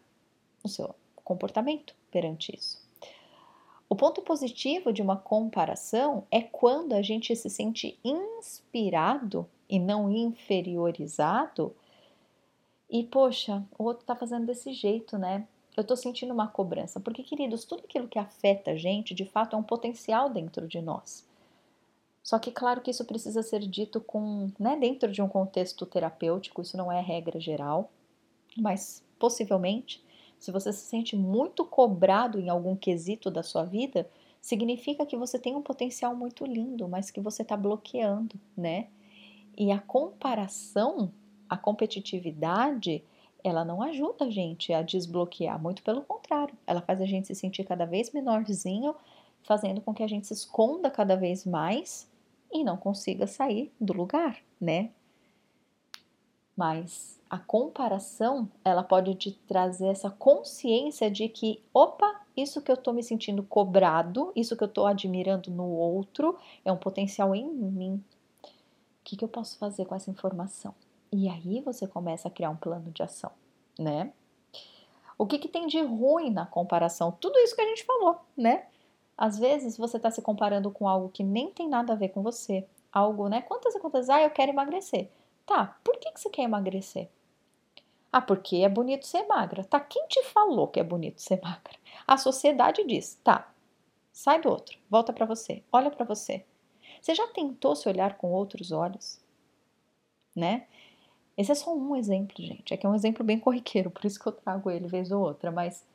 o 0.63 0.69
seu 0.69 0.93
comportamento 1.15 1.95
perante 2.11 2.55
isso. 2.55 2.85
O 3.89 3.95
ponto 3.95 4.21
positivo 4.21 4.91
de 4.91 5.01
uma 5.01 5.15
comparação 5.15 6.25
é 6.29 6.41
quando 6.41 6.93
a 6.93 7.01
gente 7.01 7.33
se 7.35 7.49
sente 7.49 7.97
inspirado 8.03 9.47
e 9.69 9.79
não 9.79 10.11
inferiorizado. 10.11 11.73
E 12.89 13.03
poxa, 13.03 13.63
o 13.77 13.83
outro 13.85 14.05
tá 14.05 14.15
fazendo 14.15 14.45
desse 14.45 14.73
jeito, 14.73 15.17
né? 15.17 15.47
Eu 15.77 15.83
tô 15.83 15.95
sentindo 15.95 16.33
uma 16.33 16.47
cobrança. 16.47 16.99
Porque, 16.99 17.23
queridos, 17.23 17.63
tudo 17.63 17.83
aquilo 17.85 18.07
que 18.07 18.17
afeta 18.17 18.71
a 18.71 18.75
gente, 18.75 19.13
de 19.13 19.25
fato, 19.25 19.55
é 19.55 19.59
um 19.59 19.63
potencial 19.63 20.29
dentro 20.29 20.67
de 20.67 20.81
nós. 20.81 21.25
Só 22.23 22.39
que, 22.39 22.51
claro 22.51 22.81
que 22.81 22.91
isso 22.91 23.05
precisa 23.05 23.41
ser 23.41 23.59
dito 23.61 24.01
com, 24.01 24.51
né, 24.59 24.75
dentro 24.75 25.09
de 25.09 25.21
um 25.21 25.29
contexto 25.29 25.85
terapêutico, 25.85 26.61
isso 26.61 26.75
não 26.75 26.91
é 26.91 26.99
regra 26.99 27.39
geral, 27.39 27.89
mas 28.57 29.01
possivelmente 29.17 30.03
se 30.39 30.51
você 30.51 30.71
se 30.71 30.85
sente 30.85 31.15
muito 31.15 31.65
cobrado 31.65 32.39
em 32.39 32.49
algum 32.49 32.75
quesito 32.75 33.31
da 33.31 33.41
sua 33.41 33.63
vida, 33.63 34.09
significa 34.41 35.05
que 35.05 35.17
você 35.17 35.39
tem 35.39 35.55
um 35.55 35.61
potencial 35.61 36.15
muito 36.15 36.45
lindo, 36.45 36.87
mas 36.87 37.09
que 37.09 37.19
você 37.19 37.41
está 37.41 37.57
bloqueando, 37.57 38.35
né? 38.55 38.87
E 39.57 39.71
a 39.71 39.79
comparação, 39.79 41.11
a 41.49 41.57
competitividade, 41.57 43.03
ela 43.43 43.63
não 43.63 43.81
ajuda 43.81 44.25
a 44.25 44.29
gente 44.29 44.73
a 44.73 44.81
desbloquear, 44.81 45.61
muito 45.61 45.83
pelo 45.83 46.01
contrário, 46.01 46.55
ela 46.65 46.81
faz 46.81 47.01
a 47.01 47.05
gente 47.05 47.27
se 47.27 47.35
sentir 47.35 47.63
cada 47.63 47.85
vez 47.85 48.11
menorzinho, 48.11 48.95
fazendo 49.43 49.81
com 49.81 49.93
que 49.93 50.03
a 50.03 50.07
gente 50.07 50.27
se 50.27 50.33
esconda 50.33 50.89
cada 50.89 51.15
vez 51.15 51.45
mais 51.45 52.09
e 52.51 52.63
não 52.63 52.77
consiga 52.77 53.27
sair 53.27 53.71
do 53.79 53.93
lugar, 53.93 54.37
né? 54.59 54.91
Mas 56.55 57.19
a 57.29 57.37
comparação, 57.37 58.49
ela 58.65 58.81
pode 58.81 59.13
te 59.15 59.31
trazer 59.31 59.87
essa 59.87 60.09
consciência 60.09 61.11
de 61.11 61.29
que, 61.29 61.61
opa, 61.73 62.21
isso 62.35 62.61
que 62.61 62.71
eu 62.71 62.75
estou 62.75 62.93
me 62.93 63.03
sentindo 63.03 63.43
cobrado, 63.43 64.31
isso 64.35 64.55
que 64.57 64.63
eu 64.63 64.67
estou 64.67 64.87
admirando 64.87 65.51
no 65.51 65.69
outro, 65.69 66.37
é 66.65 66.71
um 66.71 66.77
potencial 66.77 67.35
em 67.35 67.47
mim. 67.47 68.03
O 68.43 68.47
que, 69.03 69.15
que 69.15 69.23
eu 69.23 69.29
posso 69.29 69.57
fazer 69.57 69.85
com 69.85 69.95
essa 69.95 70.09
informação? 70.09 70.73
E 71.11 71.29
aí 71.29 71.61
você 71.61 71.87
começa 71.87 72.27
a 72.27 72.31
criar 72.31 72.49
um 72.49 72.55
plano 72.55 72.91
de 72.91 73.01
ação, 73.01 73.31
né? 73.79 74.11
O 75.17 75.25
que, 75.25 75.39
que 75.39 75.47
tem 75.47 75.65
de 75.65 75.81
ruim 75.81 76.29
na 76.29 76.45
comparação? 76.45 77.11
Tudo 77.11 77.39
isso 77.39 77.55
que 77.55 77.61
a 77.61 77.67
gente 77.67 77.85
falou, 77.85 78.19
né? 78.35 78.67
Às 79.17 79.39
vezes 79.39 79.77
você 79.77 79.97
está 79.97 80.11
se 80.11 80.21
comparando 80.21 80.69
com 80.69 80.87
algo 80.87 81.09
que 81.09 81.23
nem 81.23 81.51
tem 81.51 81.67
nada 81.67 81.93
a 81.93 81.95
ver 81.95 82.09
com 82.09 82.21
você. 82.21 82.67
Algo, 82.91 83.27
né? 83.27 83.41
Quantas 83.41 83.73
e 83.73 83.79
quantas? 83.79 84.09
Ah, 84.09 84.21
eu 84.21 84.29
quero 84.29 84.51
emagrecer. 84.51 85.09
Tá, 85.45 85.77
por 85.83 85.97
que, 85.97 86.11
que 86.11 86.19
você 86.19 86.29
quer 86.29 86.43
emagrecer? 86.43 87.09
Ah, 88.11 88.21
porque 88.21 88.57
é 88.57 88.69
bonito 88.69 89.07
ser 89.07 89.25
magra. 89.27 89.63
Tá, 89.63 89.79
quem 89.79 90.07
te 90.07 90.23
falou 90.23 90.67
que 90.67 90.79
é 90.79 90.83
bonito 90.83 91.21
ser 91.21 91.39
magra? 91.41 91.77
A 92.05 92.17
sociedade 92.17 92.85
diz, 92.85 93.15
tá, 93.23 93.51
sai 94.11 94.39
do 94.41 94.49
outro, 94.49 94.77
volta 94.89 95.11
para 95.11 95.25
você, 95.25 95.63
olha 95.71 95.89
para 95.89 96.05
você. 96.05 96.45
Você 97.01 97.15
já 97.15 97.27
tentou 97.27 97.75
se 97.75 97.87
olhar 97.87 98.17
com 98.17 98.31
outros 98.31 98.71
olhos? 98.71 99.19
Né? 100.35 100.67
Esse 101.37 101.51
é 101.51 101.55
só 101.55 101.73
um 101.75 101.95
exemplo, 101.95 102.35
gente. 102.43 102.73
É 102.73 102.77
que 102.77 102.85
é 102.85 102.89
um 102.89 102.95
exemplo 102.95 103.23
bem 103.23 103.39
corriqueiro, 103.39 103.91
por 103.91 104.03
isso 104.05 104.19
que 104.19 104.27
eu 104.27 104.31
trago 104.31 104.71
ele 104.71 104.87
vez 104.87 105.11
ou 105.11 105.21
outra, 105.21 105.51
mas 105.51 105.85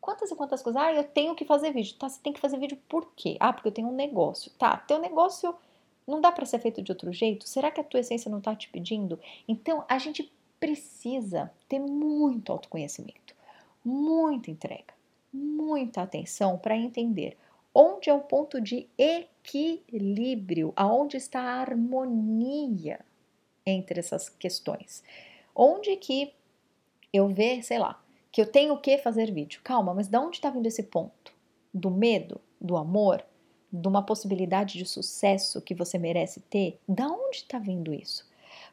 quantas 0.00 0.30
e 0.30 0.34
quantas 0.34 0.60
coisas? 0.60 0.82
Ah, 0.82 0.92
eu 0.92 1.04
tenho 1.04 1.36
que 1.36 1.44
fazer 1.44 1.72
vídeo. 1.72 1.94
Tá, 1.96 2.08
você 2.08 2.20
tem 2.20 2.32
que 2.32 2.40
fazer 2.40 2.58
vídeo 2.58 2.76
por 2.88 3.12
quê? 3.14 3.36
Ah, 3.38 3.52
porque 3.52 3.68
eu 3.68 3.72
tenho 3.72 3.88
um 3.88 3.94
negócio. 3.94 4.50
Tá, 4.58 4.76
teu 4.76 4.98
negócio 4.98 5.54
não 6.06 6.20
dá 6.20 6.32
para 6.32 6.44
ser 6.44 6.58
feito 6.58 6.82
de 6.82 6.90
outro 6.90 7.12
jeito? 7.12 7.48
Será 7.48 7.70
que 7.70 7.80
a 7.80 7.84
tua 7.84 8.00
essência 8.00 8.30
não 8.30 8.38
está 8.38 8.56
te 8.56 8.68
pedindo? 8.68 9.20
Então 9.46 9.84
a 9.88 9.98
gente 9.98 10.32
precisa 10.58 11.52
ter 11.68 11.78
muito 11.78 12.50
autoconhecimento, 12.50 13.34
muita 13.84 14.50
entrega, 14.50 14.94
muita 15.32 16.02
atenção 16.02 16.58
para 16.58 16.76
entender 16.76 17.36
onde 17.74 18.10
é 18.10 18.14
o 18.14 18.20
ponto 18.20 18.60
de 18.60 18.88
equilíbrio, 18.98 20.72
aonde 20.76 21.16
está 21.16 21.40
a 21.40 21.60
harmonia 21.60 23.00
entre 23.64 24.00
essas 24.00 24.28
questões. 24.28 25.02
Onde 25.54 25.96
que 25.96 26.32
eu 27.12 27.28
ver, 27.28 27.62
sei 27.62 27.78
lá, 27.78 28.02
que 28.30 28.40
eu 28.40 28.46
tenho 28.46 28.78
que 28.78 28.98
fazer 28.98 29.30
vídeo. 29.32 29.60
Calma, 29.62 29.92
mas 29.94 30.08
de 30.08 30.16
onde 30.16 30.36
está 30.36 30.50
vindo 30.50 30.66
esse 30.66 30.82
ponto? 30.84 31.32
Do 31.72 31.90
medo? 31.90 32.40
Do 32.60 32.76
amor? 32.76 33.24
de 33.72 33.88
uma 33.88 34.02
possibilidade 34.02 34.76
de 34.76 34.84
sucesso 34.84 35.62
que 35.62 35.74
você 35.74 35.96
merece 35.96 36.40
ter, 36.40 36.78
da 36.86 37.08
onde 37.08 37.38
está 37.38 37.58
vindo 37.58 37.94
isso? 37.94 38.28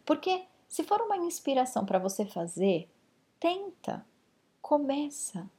Porque 0.06 0.44
se 0.68 0.84
for 0.84 1.02
uma 1.02 1.16
inspiração 1.18 1.86
para 1.86 1.98
você 1.98 2.26
fazer, 2.26 2.90
tenta, 3.40 4.06
começa, 4.62 5.50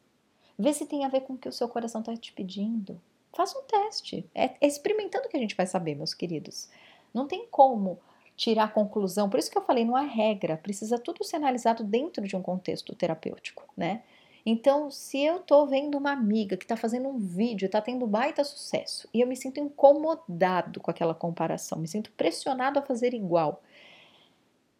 vê 0.58 0.74
se 0.74 0.84
tem 0.84 1.06
a 1.06 1.08
ver 1.08 1.22
com 1.22 1.32
o 1.32 1.38
que 1.38 1.48
o 1.48 1.52
seu 1.52 1.68
coração 1.68 2.02
está 2.02 2.14
te 2.14 2.32
pedindo. 2.32 3.00
Faça 3.32 3.58
um 3.58 3.62
teste. 3.62 4.28
É, 4.34 4.50
é 4.60 4.66
experimentando 4.66 5.28
que 5.28 5.36
a 5.36 5.40
gente 5.40 5.56
vai 5.56 5.66
saber, 5.66 5.94
meus 5.94 6.12
queridos. 6.12 6.68
Não 7.14 7.26
tem 7.26 7.46
como 7.50 7.98
tirar 8.40 8.64
a 8.64 8.68
conclusão. 8.68 9.28
Por 9.28 9.38
isso 9.38 9.50
que 9.50 9.58
eu 9.58 9.62
falei, 9.62 9.84
não 9.84 9.94
há 9.94 10.00
regra. 10.00 10.56
Precisa 10.56 10.98
tudo 10.98 11.22
ser 11.22 11.36
analisado 11.36 11.84
dentro 11.84 12.26
de 12.26 12.34
um 12.34 12.40
contexto 12.40 12.94
terapêutico, 12.94 13.64
né? 13.76 14.02
Então, 14.46 14.90
se 14.90 15.22
eu 15.22 15.40
tô 15.40 15.66
vendo 15.66 15.98
uma 15.98 16.12
amiga 16.12 16.56
que 16.56 16.66
tá 16.66 16.74
fazendo 16.74 17.06
um 17.06 17.18
vídeo, 17.18 17.68
tá 17.68 17.82
tendo 17.82 18.06
baita 18.06 18.42
sucesso, 18.42 19.06
e 19.12 19.20
eu 19.20 19.26
me 19.26 19.36
sinto 19.36 19.60
incomodado 19.60 20.80
com 20.80 20.90
aquela 20.90 21.14
comparação, 21.14 21.78
me 21.78 21.86
sinto 21.86 22.10
pressionado 22.12 22.78
a 22.78 22.82
fazer 22.82 23.12
igual. 23.12 23.62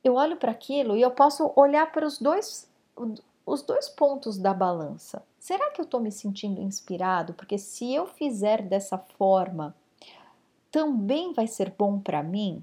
Eu 0.03 0.15
olho 0.15 0.39
para 0.39 0.51
aquilo 0.51 0.97
e 0.97 1.03
eu 1.03 1.11
posso 1.11 1.53
olhar 1.55 1.93
para 1.93 2.07
os 2.07 2.19
dois 2.19 2.67
os 3.45 3.63
dois 3.63 3.89
pontos 3.89 4.39
da 4.39 4.55
balança. 4.55 5.23
Será 5.39 5.71
que 5.71 5.81
eu 5.81 5.85
estou 5.85 6.01
me 6.01 6.13
sentindo 6.13 6.61
inspirado? 6.61 7.35
Porque 7.35 7.59
se 7.59 7.93
eu 7.93 8.07
fizer 8.07 8.63
dessa 8.63 8.97
forma, 8.97 9.75
também 10.71 11.33
vai 11.33 11.47
ser 11.47 11.75
bom 11.77 11.99
para 11.99 12.23
mim? 12.23 12.63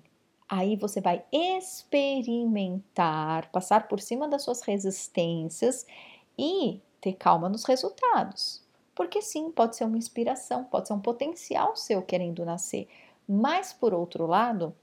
Aí 0.50 0.76
você 0.78 1.02
vai 1.02 1.24
experimentar, 1.32 2.32
passar 3.52 3.88
por 3.88 4.00
cima 4.00 4.30
das 4.30 4.44
suas 4.44 4.62
resistências 4.62 5.86
e 6.38 6.80
ter 7.02 7.14
calma 7.14 7.50
nos 7.50 7.66
resultados. 7.66 8.62
Porque 8.96 9.22
sim, 9.22 9.52
pode 9.52 9.76
ser 9.76 9.84
uma 9.84 9.98
inspiração, 9.98 10.64
pode 10.64 10.88
ser 10.88 10.94
um 10.94 11.00
potencial 11.00 11.76
seu 11.76 12.02
querendo 12.02 12.46
nascer. 12.46 12.88
Mas, 13.28 13.74
por 13.74 13.94
outro 13.94 14.26
lado, 14.26 14.74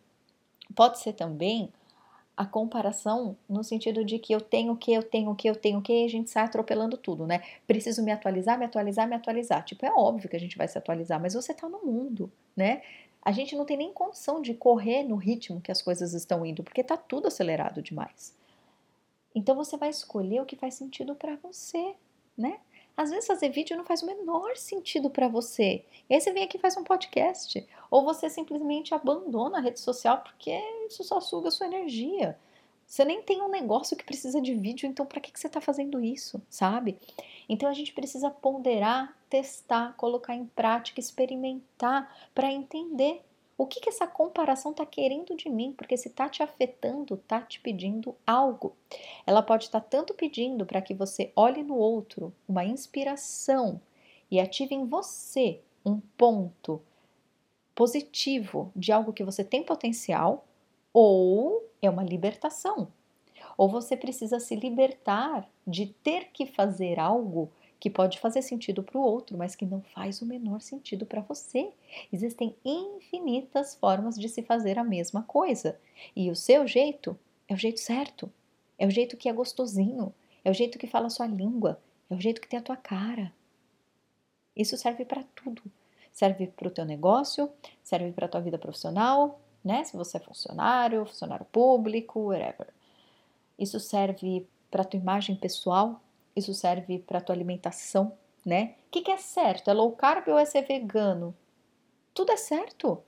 pode 0.75 0.99
ser 1.01 1.15
também 1.15 1.73
a 2.37 2.45
comparação 2.45 3.37
no 3.49 3.63
sentido 3.63 4.05
de 4.05 4.19
que 4.19 4.33
eu 4.33 4.41
tenho 4.41 4.77
que, 4.77 4.93
eu 4.93 5.03
tenho 5.03 5.35
que, 5.35 5.49
eu 5.49 5.55
tenho 5.55 5.81
que, 5.81 5.93
e 5.93 6.05
a 6.05 6.09
gente 6.09 6.31
sai 6.31 6.45
atropelando 6.45 6.97
tudo, 6.97 7.27
né? 7.27 7.43
Preciso 7.67 8.03
me 8.03 8.11
atualizar, 8.11 8.59
me 8.59 8.65
atualizar, 8.65 9.09
me 9.09 9.15
atualizar. 9.15 9.65
Tipo, 9.65 9.87
é 9.87 9.93
óbvio 9.93 10.29
que 10.29 10.37
a 10.37 10.41
gente 10.41 10.59
vai 10.59 10.67
se 10.67 10.77
atualizar, 10.77 11.21
mas 11.21 11.35
você 11.35 11.55
tá 11.55 11.69
no 11.69 11.85
mundo, 11.85 12.31
né? 12.57 12.83
A 13.25 13.33
gente 13.33 13.57
não 13.57 13.65
tem 13.65 13.77
nem 13.77 13.93
condição 13.93 14.43
de 14.43 14.53
correr 14.55 15.03
no 15.03 15.17
ritmo 15.17 15.61
que 15.61 15.73
as 15.73 15.81
coisas 15.81 16.13
estão 16.13 16.45
indo, 16.45 16.63
porque 16.63 16.85
tá 16.85 16.97
tudo 16.97 17.29
acelerado 17.29 17.81
demais. 17.81 18.37
Então 19.35 19.57
você 19.57 19.77
vai 19.77 19.89
escolher 19.89 20.41
o 20.41 20.47
que 20.47 20.57
faz 20.57 20.75
sentido 20.75 21.15
para 21.15 21.37
você, 21.37 21.95
né? 22.37 22.61
Às 22.97 23.11
vezes 23.11 23.27
fazer 23.27 23.49
vídeo 23.49 23.77
não 23.77 23.85
faz 23.85 24.03
o 24.03 24.07
menor 24.07 24.57
sentido 24.57 25.11
para 25.11 25.27
você. 25.27 25.85
E 26.09 26.15
aí 26.15 26.21
você 26.21 26.33
vem 26.33 26.45
aqui 26.45 26.57
e 26.57 26.61
faz 26.61 26.77
um 26.77 26.85
podcast. 26.85 27.67
Ou 27.91 28.05
você 28.05 28.31
simplesmente 28.31 28.95
abandona 28.95 29.59
a 29.59 29.61
rede 29.61 29.81
social 29.81 30.19
porque 30.19 30.57
isso 30.89 31.03
só 31.03 31.21
suga 31.21 31.49
a 31.49 31.51
sua 31.51 31.67
energia. 31.67 32.39
Você 32.87 33.05
nem 33.05 33.23
tem 33.23 33.43
um 33.43 33.49
negócio 33.49 33.97
que 33.97 34.05
precisa 34.05 34.41
de 34.41 34.55
vídeo, 34.55 34.87
então 34.87 35.07
para 35.07 35.21
que, 35.21 35.33
que 35.33 35.41
você 35.41 35.47
está 35.47 35.61
fazendo 35.61 36.01
isso, 36.01 36.41
sabe? 36.49 36.99
Então 37.49 37.69
a 37.69 37.73
gente 37.73 37.93
precisa 37.93 38.31
ponderar, 38.31 39.17
testar, 39.29 39.95
colocar 39.97 40.35
em 40.35 40.47
prática, 40.47 41.01
experimentar 41.01 42.31
para 42.35 42.53
entender 42.53 43.23
o 43.57 43.67
que, 43.67 43.81
que 43.81 43.89
essa 43.89 44.07
comparação 44.07 44.73
está 44.73 44.85
querendo 44.85 45.37
de 45.37 45.49
mim? 45.49 45.73
Porque 45.73 45.97
se 45.97 46.09
está 46.09 46.29
te 46.29 46.43
afetando, 46.43 47.15
está 47.15 47.41
te 47.41 47.61
pedindo 47.61 48.15
algo. 48.27 48.75
Ela 49.25 49.43
pode 49.43 49.65
estar 49.65 49.81
tá 49.81 49.87
tanto 49.89 50.13
pedindo 50.13 50.67
para 50.67 50.83
que 50.83 50.93
você 50.93 51.33
olhe 51.37 51.63
no 51.63 51.77
outro 51.77 52.35
uma 52.49 52.65
inspiração 52.65 53.81
e 54.31 54.41
ative 54.41 54.75
em 54.75 54.87
você 54.87 55.61
um 55.87 56.01
ponto 56.17 56.83
positivo 57.75 58.73
de 58.75 58.93
algo 58.93 59.13
que 59.13 59.25
você 59.25 59.45
tem 59.45 59.63
potencial, 59.63 60.47
ou 60.93 61.63
é 61.87 61.91
uma 61.91 62.03
libertação. 62.03 62.89
Ou 63.57 63.69
você 63.69 63.97
precisa 63.97 64.41
se 64.41 64.57
libertar 64.57 65.49
de 65.67 65.87
ter 65.87 66.29
que 66.33 66.47
fazer 66.47 66.99
algo 66.99 67.51
que 67.79 67.91
pode 67.91 68.19
fazer 68.19 68.43
sentido 68.43 68.83
para 68.83 68.99
o 68.99 69.03
outro, 69.03 69.37
mas 69.37 69.55
que 69.55 69.67
não 69.67 69.83
faz 69.83 70.23
o 70.23 70.27
menor 70.27 70.61
sentido 70.61 71.05
para 71.05 71.21
você. 71.21 71.71
Existem 72.13 72.57
infinitas 72.65 73.75
formas 73.75 74.19
de 74.19 74.29
se 74.29 74.43
fazer 74.43 74.79
a 74.79 74.85
mesma 74.85 75.23
coisa. 75.23 75.79
E 76.17 76.31
o 76.31 76.37
seu 76.37 76.67
jeito 76.67 77.19
é 77.47 77.55
o 77.55 77.59
jeito 77.59 77.81
certo. 77.81 78.33
É 78.79 78.87
o 78.87 78.91
jeito 78.91 79.17
que 79.17 79.29
é 79.29 79.33
gostosinho. 79.33 80.15
É 80.43 80.51
o 80.51 80.55
jeito 80.55 80.79
que 80.79 80.87
fala 80.87 81.09
a 81.09 81.11
sua 81.11 81.27
língua. 81.27 81.79
É 82.09 82.15
o 82.15 82.21
jeito 82.21 82.41
que 82.41 82.49
tem 82.49 82.59
a 82.59 82.63
tua 82.63 82.77
cara. 82.77 83.33
Isso 84.57 84.77
serve 84.77 85.05
para 85.05 85.25
tudo. 85.35 85.63
Serve 86.13 86.47
para 86.47 86.69
o 86.69 86.71
teu 86.71 86.85
negócio, 86.85 87.51
serve 87.83 88.13
para 88.13 88.27
a 88.27 88.29
tua 88.29 88.41
vida 88.41 88.57
profissional, 88.57 89.41
né? 89.65 89.85
Se 89.85 89.97
você 89.97 90.19
é 90.19 90.21
funcionário, 90.21 91.07
funcionário 91.07 91.47
público, 91.47 92.29
whatever. 92.29 92.69
Isso 93.59 93.81
serve 93.81 94.47
para 94.71 94.85
tua 94.85 94.99
imagem 94.99 95.37
pessoal, 95.37 96.01
isso 96.35 96.53
serve 96.53 96.99
para 96.99 97.21
tua 97.21 97.35
alimentação, 97.35 98.13
né? 98.45 98.75
O 98.89 98.91
que, 98.91 99.03
que 99.03 99.11
é 99.11 99.17
certo? 99.17 99.71
É 99.71 99.73
low 99.73 99.93
carb 99.93 100.29
ou 100.29 100.39
é 100.39 100.45
ser 100.45 100.63
vegano? 100.63 101.35
Tudo 102.13 102.33
é 102.33 102.37
certo. 102.37 103.03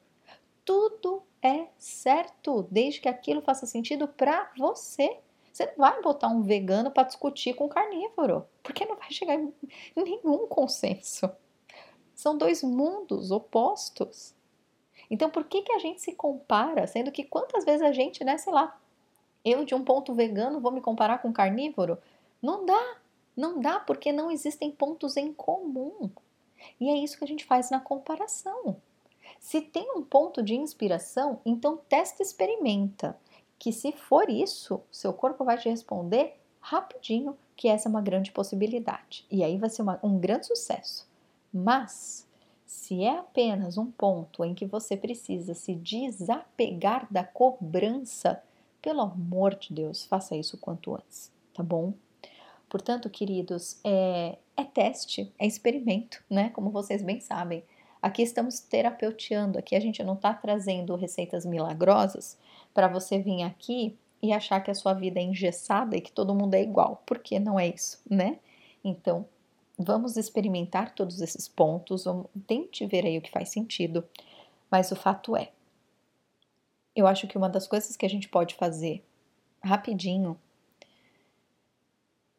Tudo 0.64 1.22
é 1.42 1.68
certo, 1.78 2.66
desde 2.70 3.00
que 3.00 3.08
aquilo 3.08 3.42
faça 3.42 3.66
sentido 3.66 4.08
para 4.08 4.50
você. 4.56 5.20
Você 5.52 5.66
não 5.66 5.76
vai 5.78 6.02
botar 6.02 6.28
um 6.28 6.42
vegano 6.42 6.90
para 6.90 7.04
discutir 7.04 7.54
com 7.54 7.66
um 7.66 7.68
carnívoro, 7.68 8.46
porque 8.62 8.84
não 8.84 8.96
vai 8.96 9.10
chegar 9.10 9.34
em 9.34 9.52
nenhum 9.96 10.46
consenso. 10.46 11.30
São 12.14 12.36
dois 12.36 12.62
mundos 12.62 13.30
opostos. 13.30 14.35
Então, 15.10 15.30
por 15.30 15.44
que, 15.44 15.62
que 15.62 15.72
a 15.72 15.78
gente 15.78 16.00
se 16.00 16.12
compara, 16.12 16.86
sendo 16.86 17.12
que 17.12 17.24
quantas 17.24 17.64
vezes 17.64 17.82
a 17.82 17.92
gente, 17.92 18.24
né, 18.24 18.36
sei 18.38 18.52
lá, 18.52 18.78
eu 19.44 19.64
de 19.64 19.74
um 19.74 19.84
ponto 19.84 20.14
vegano 20.14 20.60
vou 20.60 20.72
me 20.72 20.80
comparar 20.80 21.18
com 21.18 21.28
um 21.28 21.32
carnívoro? 21.32 21.98
Não 22.42 22.66
dá. 22.66 22.96
Não 23.36 23.60
dá 23.60 23.78
porque 23.78 24.12
não 24.12 24.30
existem 24.30 24.70
pontos 24.70 25.16
em 25.16 25.32
comum. 25.32 26.10
E 26.80 26.88
é 26.88 26.96
isso 26.96 27.18
que 27.18 27.24
a 27.24 27.28
gente 27.28 27.44
faz 27.44 27.70
na 27.70 27.78
comparação. 27.78 28.76
Se 29.38 29.60
tem 29.60 29.90
um 29.94 30.02
ponto 30.02 30.42
de 30.42 30.54
inspiração, 30.54 31.40
então 31.44 31.76
testa 31.76 32.22
e 32.22 32.26
experimenta. 32.26 33.16
Que 33.58 33.72
se 33.72 33.92
for 33.92 34.28
isso, 34.28 34.80
seu 34.90 35.12
corpo 35.12 35.44
vai 35.44 35.56
te 35.58 35.68
responder 35.68 36.34
rapidinho 36.60 37.36
que 37.56 37.68
essa 37.68 37.88
é 37.88 37.90
uma 37.90 38.02
grande 38.02 38.32
possibilidade. 38.32 39.24
E 39.30 39.42
aí 39.42 39.56
vai 39.56 39.70
ser 39.70 39.82
uma, 39.82 39.98
um 40.02 40.18
grande 40.18 40.46
sucesso. 40.46 41.08
Mas, 41.52 42.25
se 42.66 43.04
é 43.04 43.18
apenas 43.18 43.78
um 43.78 43.90
ponto 43.90 44.44
em 44.44 44.52
que 44.52 44.66
você 44.66 44.96
precisa 44.96 45.54
se 45.54 45.74
desapegar 45.74 47.06
da 47.10 47.22
cobrança, 47.22 48.42
pelo 48.82 49.00
amor 49.00 49.54
de 49.54 49.72
Deus, 49.72 50.04
faça 50.04 50.36
isso 50.36 50.58
quanto 50.58 50.94
antes, 50.94 51.32
tá 51.54 51.62
bom? 51.62 51.94
Portanto, 52.68 53.08
queridos, 53.08 53.78
é, 53.84 54.36
é 54.56 54.64
teste, 54.64 55.32
é 55.38 55.46
experimento, 55.46 56.22
né? 56.28 56.50
Como 56.50 56.70
vocês 56.70 57.02
bem 57.02 57.20
sabem. 57.20 57.62
Aqui 58.02 58.22
estamos 58.22 58.60
terapeuteando, 58.60 59.58
aqui 59.58 59.74
a 59.76 59.80
gente 59.80 60.02
não 60.02 60.14
está 60.14 60.34
trazendo 60.34 60.94
receitas 60.96 61.46
milagrosas 61.46 62.36
para 62.74 62.88
você 62.88 63.18
vir 63.18 63.42
aqui 63.42 63.96
e 64.22 64.32
achar 64.32 64.60
que 64.60 64.70
a 64.70 64.74
sua 64.74 64.92
vida 64.92 65.20
é 65.20 65.22
engessada 65.22 65.96
e 65.96 66.00
que 66.00 66.12
todo 66.12 66.34
mundo 66.34 66.54
é 66.54 66.62
igual, 66.62 67.02
porque 67.06 67.38
não 67.38 67.58
é 67.58 67.68
isso, 67.68 68.00
né? 68.08 68.38
Então, 68.84 69.26
vamos 69.78 70.16
experimentar 70.16 70.94
todos 70.94 71.20
esses 71.20 71.48
pontos, 71.48 72.04
vamos, 72.04 72.26
tente 72.46 72.86
ver 72.86 73.04
aí 73.04 73.18
o 73.18 73.22
que 73.22 73.30
faz 73.30 73.50
sentido, 73.50 74.04
mas 74.70 74.90
o 74.90 74.96
fato 74.96 75.36
é, 75.36 75.50
eu 76.96 77.06
acho 77.06 77.26
que 77.26 77.36
uma 77.36 77.48
das 77.48 77.68
coisas 77.68 77.94
que 77.94 78.06
a 78.06 78.08
gente 78.08 78.26
pode 78.28 78.54
fazer 78.54 79.04
rapidinho 79.62 80.38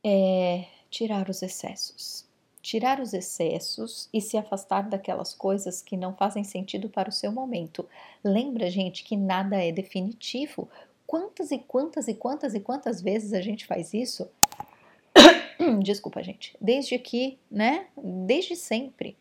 é 0.03 0.65
tirar 0.89 1.29
os 1.29 1.43
excessos. 1.43 2.25
Tirar 2.61 2.99
os 2.99 3.13
excessos 3.13 4.09
e 4.11 4.19
se 4.19 4.35
afastar 4.35 4.89
daquelas 4.89 5.33
coisas 5.33 5.81
que 5.81 5.95
não 5.95 6.15
fazem 6.15 6.43
sentido 6.43 6.89
para 6.89 7.07
o 7.07 7.13
seu 7.13 7.31
momento. 7.31 7.87
Lembra, 8.23 8.69
gente, 8.69 9.03
que 9.03 9.15
nada 9.15 9.63
é 9.63 9.71
definitivo. 9.71 10.67
Quantas 11.05 11.51
e 11.51 11.59
quantas 11.59 12.07
e 12.07 12.15
quantas 12.15 12.55
e 12.55 12.59
quantas 12.59 12.99
vezes 13.01 13.33
a 13.33 13.41
gente 13.41 13.65
faz 13.65 13.93
isso? 13.93 14.27
Desculpa, 15.83 16.21
gente. 16.23 16.55
Desde 16.59 16.97
que, 16.99 17.37
né? 17.49 17.87
Desde 17.97 18.55
sempre. 18.55 19.17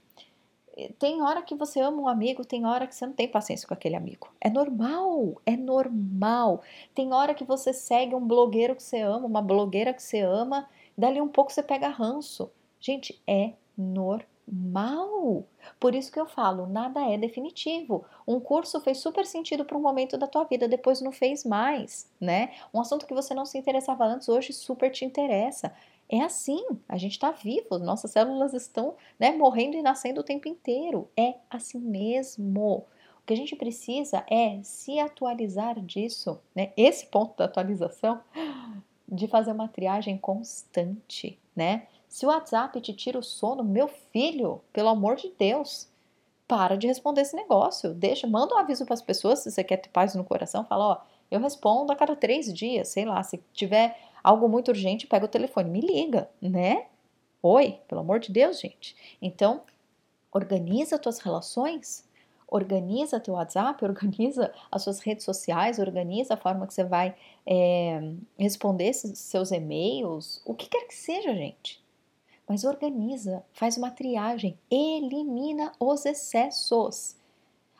Tem 0.98 1.22
hora 1.22 1.40
que 1.40 1.54
você 1.54 1.80
ama 1.80 2.02
um 2.02 2.08
amigo, 2.08 2.44
tem 2.44 2.66
hora 2.66 2.86
que 2.86 2.94
você 2.94 3.06
não 3.06 3.14
tem 3.14 3.26
paciência 3.26 3.66
com 3.66 3.72
aquele 3.72 3.96
amigo. 3.96 4.28
É 4.38 4.50
normal, 4.50 5.40
é 5.46 5.56
normal. 5.56 6.62
Tem 6.94 7.14
hora 7.14 7.34
que 7.34 7.44
você 7.44 7.72
segue 7.72 8.14
um 8.14 8.26
blogueiro 8.26 8.76
que 8.76 8.82
você 8.82 9.00
ama, 9.00 9.26
uma 9.26 9.40
blogueira 9.40 9.94
que 9.94 10.02
você 10.02 10.20
ama 10.20 10.68
Dali 10.96 11.20
um 11.20 11.28
pouco 11.28 11.52
você 11.52 11.62
pega 11.62 11.88
ranço. 11.88 12.50
Gente, 12.80 13.20
é 13.26 13.52
normal. 13.76 15.44
Por 15.78 15.94
isso 15.94 16.10
que 16.10 16.18
eu 16.18 16.26
falo, 16.26 16.66
nada 16.66 17.00
é 17.02 17.18
definitivo. 17.18 18.04
Um 18.26 18.40
curso 18.40 18.80
fez 18.80 18.98
super 18.98 19.26
sentido 19.26 19.64
para 19.64 19.76
um 19.76 19.82
momento 19.82 20.16
da 20.16 20.26
tua 20.26 20.44
vida, 20.44 20.66
depois 20.66 21.02
não 21.02 21.12
fez 21.12 21.44
mais, 21.44 22.10
né? 22.20 22.54
Um 22.72 22.80
assunto 22.80 23.06
que 23.06 23.12
você 23.12 23.34
não 23.34 23.44
se 23.44 23.58
interessava 23.58 24.04
antes, 24.06 24.28
hoje 24.28 24.52
super 24.52 24.90
te 24.90 25.04
interessa. 25.04 25.74
É 26.08 26.22
assim, 26.22 26.64
a 26.88 26.96
gente 26.96 27.12
está 27.12 27.32
vivo, 27.32 27.78
nossas 27.78 28.12
células 28.12 28.54
estão 28.54 28.94
né, 29.18 29.32
morrendo 29.32 29.76
e 29.76 29.82
nascendo 29.82 30.20
o 30.20 30.24
tempo 30.24 30.48
inteiro. 30.48 31.08
É 31.16 31.34
assim 31.50 31.78
mesmo. 31.78 32.86
O 33.20 33.26
que 33.26 33.32
a 33.32 33.36
gente 33.36 33.56
precisa 33.56 34.24
é 34.30 34.60
se 34.62 35.00
atualizar 35.00 35.80
disso, 35.80 36.40
né? 36.54 36.72
Esse 36.76 37.06
ponto 37.06 37.36
da 37.36 37.46
atualização 37.46 38.20
de 39.08 39.26
fazer 39.26 39.50
uma 39.50 39.68
triagem 39.68 40.16
constante, 40.16 41.38
né? 41.54 41.88
Se 42.08 42.24
o 42.24 42.28
WhatsApp 42.28 42.80
te 42.80 42.92
tira 42.92 43.18
o 43.18 43.22
sono, 43.22 43.64
meu 43.64 43.88
filho, 43.88 44.62
pelo 44.72 44.88
amor 44.88 45.16
de 45.16 45.32
Deus, 45.36 45.88
para 46.46 46.76
de 46.76 46.86
responder 46.86 47.22
esse 47.22 47.34
negócio. 47.34 47.92
Deixa, 47.92 48.26
manda 48.26 48.54
um 48.54 48.58
aviso 48.58 48.84
para 48.84 48.94
as 48.94 49.02
pessoas 49.02 49.40
se 49.40 49.50
você 49.50 49.64
quer 49.64 49.78
ter 49.78 49.88
paz 49.88 50.14
no 50.14 50.24
coração. 50.24 50.64
Fala, 50.64 50.84
ó, 50.84 50.98
eu 51.30 51.40
respondo 51.40 51.92
a 51.92 51.96
cada 51.96 52.14
três 52.14 52.52
dias, 52.52 52.88
sei 52.88 53.04
lá. 53.04 53.22
Se 53.22 53.42
tiver 53.52 53.98
algo 54.26 54.48
muito 54.48 54.68
urgente, 54.68 55.06
pega 55.06 55.24
o 55.24 55.28
telefone, 55.28 55.70
me 55.70 55.80
liga, 55.80 56.28
né? 56.40 56.86
Oi, 57.42 57.78
pelo 57.86 58.00
amor 58.00 58.18
de 58.18 58.32
Deus, 58.32 58.60
gente. 58.60 58.96
Então, 59.22 59.62
organiza 60.32 60.98
tuas 60.98 61.18
relações 61.20 62.06
organiza 62.48 63.20
teu 63.20 63.34
WhatsApp, 63.34 63.82
organiza 63.84 64.52
as 64.70 64.82
suas 64.82 65.00
redes 65.00 65.24
sociais, 65.24 65.78
organiza 65.78 66.34
a 66.34 66.36
forma 66.36 66.66
que 66.66 66.74
você 66.74 66.84
vai 66.84 67.14
é, 67.44 68.00
responder 68.38 68.92
seus 68.92 69.50
e-mails, 69.50 70.40
o 70.44 70.54
que 70.54 70.68
quer 70.68 70.86
que 70.86 70.94
seja, 70.94 71.34
gente. 71.34 71.84
Mas 72.48 72.62
organiza, 72.62 73.44
faz 73.52 73.76
uma 73.76 73.90
triagem, 73.90 74.56
elimina 74.70 75.72
os 75.80 76.06
excessos. 76.06 77.16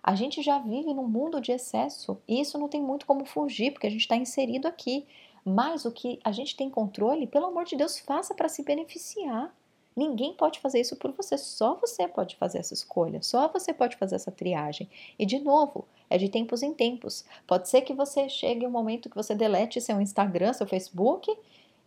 A 0.02 0.14
gente 0.16 0.42
já 0.42 0.59
vive 0.59 0.92
num 0.92 1.06
mundo 1.06 1.40
de 1.40 1.52
excesso 1.52 2.20
e 2.26 2.40
isso 2.40 2.59
não 2.59 2.68
tem 2.68 2.82
muito 2.82 3.06
como 3.06 3.24
fugir, 3.24 3.72
porque 3.72 3.87
a 3.87 3.90
gente 3.90 4.00
está 4.00 4.16
inserido 4.16 4.66
aqui. 4.66 5.06
Mas 5.48 5.85
o 5.85 5.92
que 5.92 6.18
a 6.24 6.32
gente 6.32 6.56
tem 6.56 6.68
controle, 6.68 7.24
pelo 7.24 7.46
amor 7.46 7.64
de 7.64 7.76
Deus, 7.76 8.00
faça 8.00 8.35
para 8.35 8.48
se 8.48 8.64
beneficiar. 8.64 9.54
Ninguém 9.94 10.35
pode 10.35 10.59
fazer 10.59 10.80
isso 10.80 10.96
por 10.96 11.12
você, 11.12 11.38
só 11.38 11.76
você 11.76 12.09
pode 12.09 12.35
fazer 12.35 12.59
essa 12.59 12.74
escolha, 12.74 13.22
só 13.22 13.46
você 13.46 13.72
pode 13.72 13.96
fazer 13.96 14.16
essa 14.16 14.32
triagem. 14.32 14.90
E 15.16 15.24
de 15.24 15.38
novo, 15.38 15.87
é 16.11 16.18
de 16.18 16.28
tempos 16.28 16.64
em 16.64 16.74
tempos. 16.74 17.24
Pode 17.46 17.68
ser 17.68 17.82
que 17.82 17.94
você 17.94 18.28
chegue 18.28 18.66
um 18.66 18.70
momento 18.70 19.09
que 19.09 19.14
você 19.14 19.37
delete 19.37 19.80
seu 19.80 20.00
Instagram, 20.00 20.52
seu 20.52 20.66
Facebook, 20.66 21.32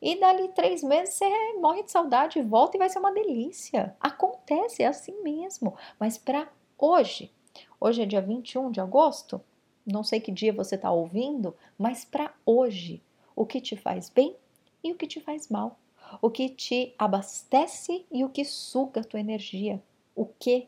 e 0.02 0.18
dali 0.18 0.48
três 0.48 0.82
meses 0.82 1.16
você 1.16 1.54
morre 1.60 1.84
de 1.84 1.92
saudade, 1.92 2.42
volta 2.42 2.78
e 2.78 2.80
vai 2.80 2.90
ser 2.90 3.00
uma 3.00 3.12
delícia. 3.12 3.94
Acontece, 4.00 4.84
é 4.84 4.88
assim 4.88 5.22
mesmo. 5.22 5.76
Mas 6.00 6.18
para 6.18 6.48
hoje, 6.78 7.30
hoje 7.78 8.04
é 8.04 8.06
dia 8.06 8.22
21 8.22 8.72
de 8.72 8.80
agosto, 8.80 9.42
não 9.86 10.04
sei 10.04 10.22
que 10.22 10.32
dia 10.32 10.54
você 10.54 10.76
está 10.76 10.90
ouvindo, 10.90 11.54
mas 11.78 12.06
para 12.06 12.34
hoje, 12.46 13.04
o 13.40 13.46
que 13.46 13.60
te 13.60 13.76
faz 13.76 14.10
bem 14.10 14.36
e 14.84 14.92
o 14.92 14.96
que 14.96 15.08
te 15.08 15.20
faz 15.20 15.50
mal 15.50 15.80
o 16.22 16.30
que 16.30 16.50
te 16.50 16.94
abastece 16.98 18.06
e 18.12 18.24
o 18.24 18.30
que 18.30 18.44
suga 18.44 19.02
a 19.02 19.04
tua 19.04 19.20
energia, 19.20 19.82
o 20.16 20.26
que, 20.26 20.68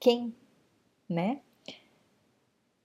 quem, 0.00 0.34
né? 1.08 1.40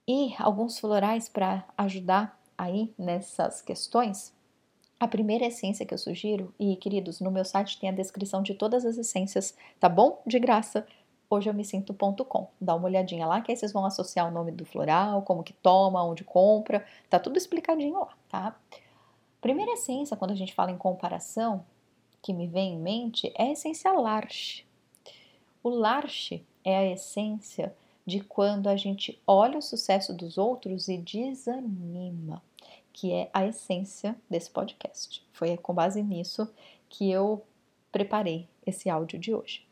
E 0.06 0.34
alguns 0.38 0.78
florais 0.78 1.28
para 1.28 1.64
ajudar 1.76 2.40
aí 2.56 2.92
nessas 2.98 3.62
questões. 3.62 4.32
A 4.98 5.08
primeira 5.08 5.46
essência 5.46 5.86
que 5.86 5.94
eu 5.94 5.98
sugiro, 5.98 6.54
e 6.58 6.76
queridos, 6.76 7.20
no 7.20 7.30
meu 7.30 7.44
site 7.44 7.78
tem 7.80 7.88
a 7.88 7.92
descrição 7.92 8.42
de 8.42 8.54
todas 8.54 8.84
as 8.84 8.98
essências, 8.98 9.56
tá 9.78 9.88
bom? 9.88 10.22
De 10.26 10.38
graça. 10.38 10.86
Hoje 11.28 11.48
eu 11.48 11.54
me 11.54 11.64
sinto.com. 11.64 12.48
Dá 12.60 12.74
uma 12.74 12.86
olhadinha 12.86 13.26
lá, 13.26 13.40
que 13.40 13.52
aí 13.52 13.56
vocês 13.56 13.72
vão 13.72 13.86
associar 13.86 14.28
o 14.28 14.32
nome 14.32 14.50
do 14.50 14.64
floral, 14.64 15.22
como 15.22 15.44
que 15.44 15.52
toma, 15.52 16.04
onde 16.04 16.24
compra, 16.24 16.84
tá 17.08 17.18
tudo 17.18 17.38
explicadinho 17.38 18.00
lá, 18.00 18.08
tá? 18.28 18.56
Primeira 19.40 19.72
essência, 19.72 20.16
quando 20.16 20.32
a 20.32 20.36
gente 20.36 20.54
fala 20.54 20.70
em 20.70 20.76
comparação, 20.76 21.64
que 22.22 22.32
me 22.32 22.46
vem 22.46 22.74
em 22.74 22.78
mente 22.78 23.32
é 23.34 23.44
a 23.44 23.52
essência 23.52 23.92
Larche. 23.92 24.64
O 25.62 25.70
Larche 25.70 26.44
é 26.64 26.76
a 26.76 26.92
essência 26.92 27.74
de 28.06 28.20
quando 28.20 28.68
a 28.68 28.76
gente 28.76 29.20
olha 29.26 29.58
o 29.58 29.62
sucesso 29.62 30.12
dos 30.12 30.36
outros 30.36 30.88
e 30.88 30.98
desanima, 30.98 32.42
que 32.92 33.12
é 33.12 33.30
a 33.32 33.46
essência 33.46 34.16
desse 34.28 34.50
podcast. 34.50 35.24
Foi 35.32 35.56
com 35.56 35.72
base 35.72 36.02
nisso 36.02 36.52
que 36.88 37.10
eu 37.10 37.42
preparei 37.92 38.48
esse 38.66 38.90
áudio 38.90 39.18
de 39.18 39.34
hoje. 39.34 39.66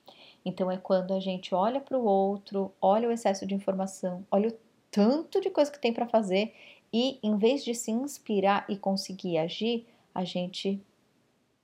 Então 0.45 0.71
é 0.71 0.77
quando 0.77 1.13
a 1.13 1.21
gente 1.21 1.55
olha 1.55 1.81
para 1.81 1.99
o 1.99 2.05
outro, 2.05 2.73
olha 2.81 3.09
o 3.09 3.13
excesso 3.13 3.47
de 3.47 3.55
informação, 3.55 4.25
olha 4.31 4.49
o 4.49 4.59
tanto 4.91 5.41
de 5.41 5.51
coisa 5.51 5.71
que 5.71 5.79
tem 5.79 5.93
para 5.93 6.09
fazer 6.09 6.55
e 6.93 7.19
em 7.23 7.37
vez 7.37 7.65
de 7.65 7.75
se 7.75 7.91
inspirar 7.91 8.65
e 8.69 8.77
conseguir 8.77 9.39
agir, 9.39 9.87
a 10.15 10.25
gente 10.25 10.83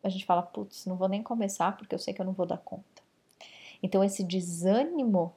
a 0.02 0.10
gente 0.10 0.26
fala, 0.26 0.42
putz, 0.42 0.84
não 0.84 0.96
vou 0.96 1.08
nem 1.08 1.22
começar 1.22 1.74
porque 1.78 1.94
eu 1.94 1.98
sei 1.98 2.12
que 2.12 2.20
eu 2.20 2.26
não 2.26 2.34
vou 2.34 2.44
dar 2.44 2.58
conta. 2.58 3.02
Então, 3.82 4.04
esse 4.04 4.22
desânimo 4.22 5.32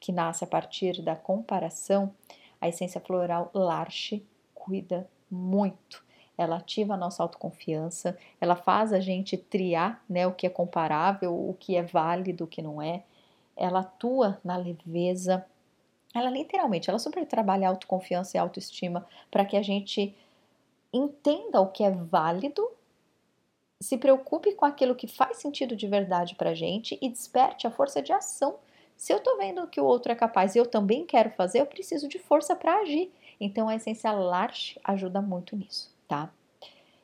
que 0.00 0.10
nasce 0.10 0.42
a 0.42 0.46
partir 0.46 1.00
da 1.02 1.14
comparação, 1.14 2.12
a 2.60 2.68
essência 2.68 3.00
floral 3.00 3.50
Larche 3.54 4.24
cuida 4.54 5.08
muito. 5.30 6.04
Ela 6.36 6.56
ativa 6.56 6.94
a 6.94 6.96
nossa 6.96 7.22
autoconfiança, 7.22 8.16
ela 8.40 8.54
faz 8.54 8.92
a 8.92 9.00
gente 9.00 9.36
triar 9.36 10.02
né, 10.08 10.26
o 10.26 10.32
que 10.32 10.46
é 10.46 10.50
comparável, 10.50 11.32
o 11.32 11.54
que 11.54 11.74
é 11.74 11.82
válido, 11.82 12.44
o 12.44 12.48
que 12.48 12.62
não 12.62 12.80
é. 12.80 13.02
Ela 13.56 13.80
atua 13.80 14.40
na 14.44 14.56
leveza. 14.56 15.44
Ela 16.14 16.30
literalmente, 16.30 16.88
ela 16.88 16.98
super 16.98 17.26
trabalha 17.26 17.68
autoconfiança 17.68 18.36
e 18.36 18.40
autoestima 18.40 19.06
para 19.30 19.44
que 19.44 19.56
a 19.56 19.62
gente 19.62 20.16
entenda 20.92 21.60
o 21.60 21.68
que 21.68 21.84
é 21.84 21.90
válido 21.90 22.66
se 23.80 23.96
preocupe 23.96 24.54
com 24.54 24.64
aquilo 24.64 24.94
que 24.94 25.06
faz 25.06 25.36
sentido 25.36 25.76
de 25.76 25.86
verdade 25.86 26.34
para 26.34 26.54
gente 26.54 26.98
e 27.00 27.08
desperte 27.08 27.66
a 27.66 27.70
força 27.70 28.02
de 28.02 28.12
ação. 28.12 28.56
Se 28.96 29.12
eu 29.12 29.18
estou 29.18 29.36
vendo 29.36 29.66
que 29.68 29.80
o 29.80 29.84
outro 29.84 30.10
é 30.10 30.16
capaz 30.16 30.54
e 30.56 30.58
eu 30.58 30.66
também 30.66 31.06
quero 31.06 31.30
fazer, 31.30 31.60
eu 31.60 31.66
preciso 31.66 32.08
de 32.08 32.18
força 32.18 32.56
para 32.56 32.80
agir. 32.80 33.12
Então 33.40 33.68
a 33.68 33.76
essência 33.76 34.10
Larche 34.10 34.80
ajuda 34.82 35.22
muito 35.22 35.54
nisso, 35.54 35.94
tá? 36.08 36.32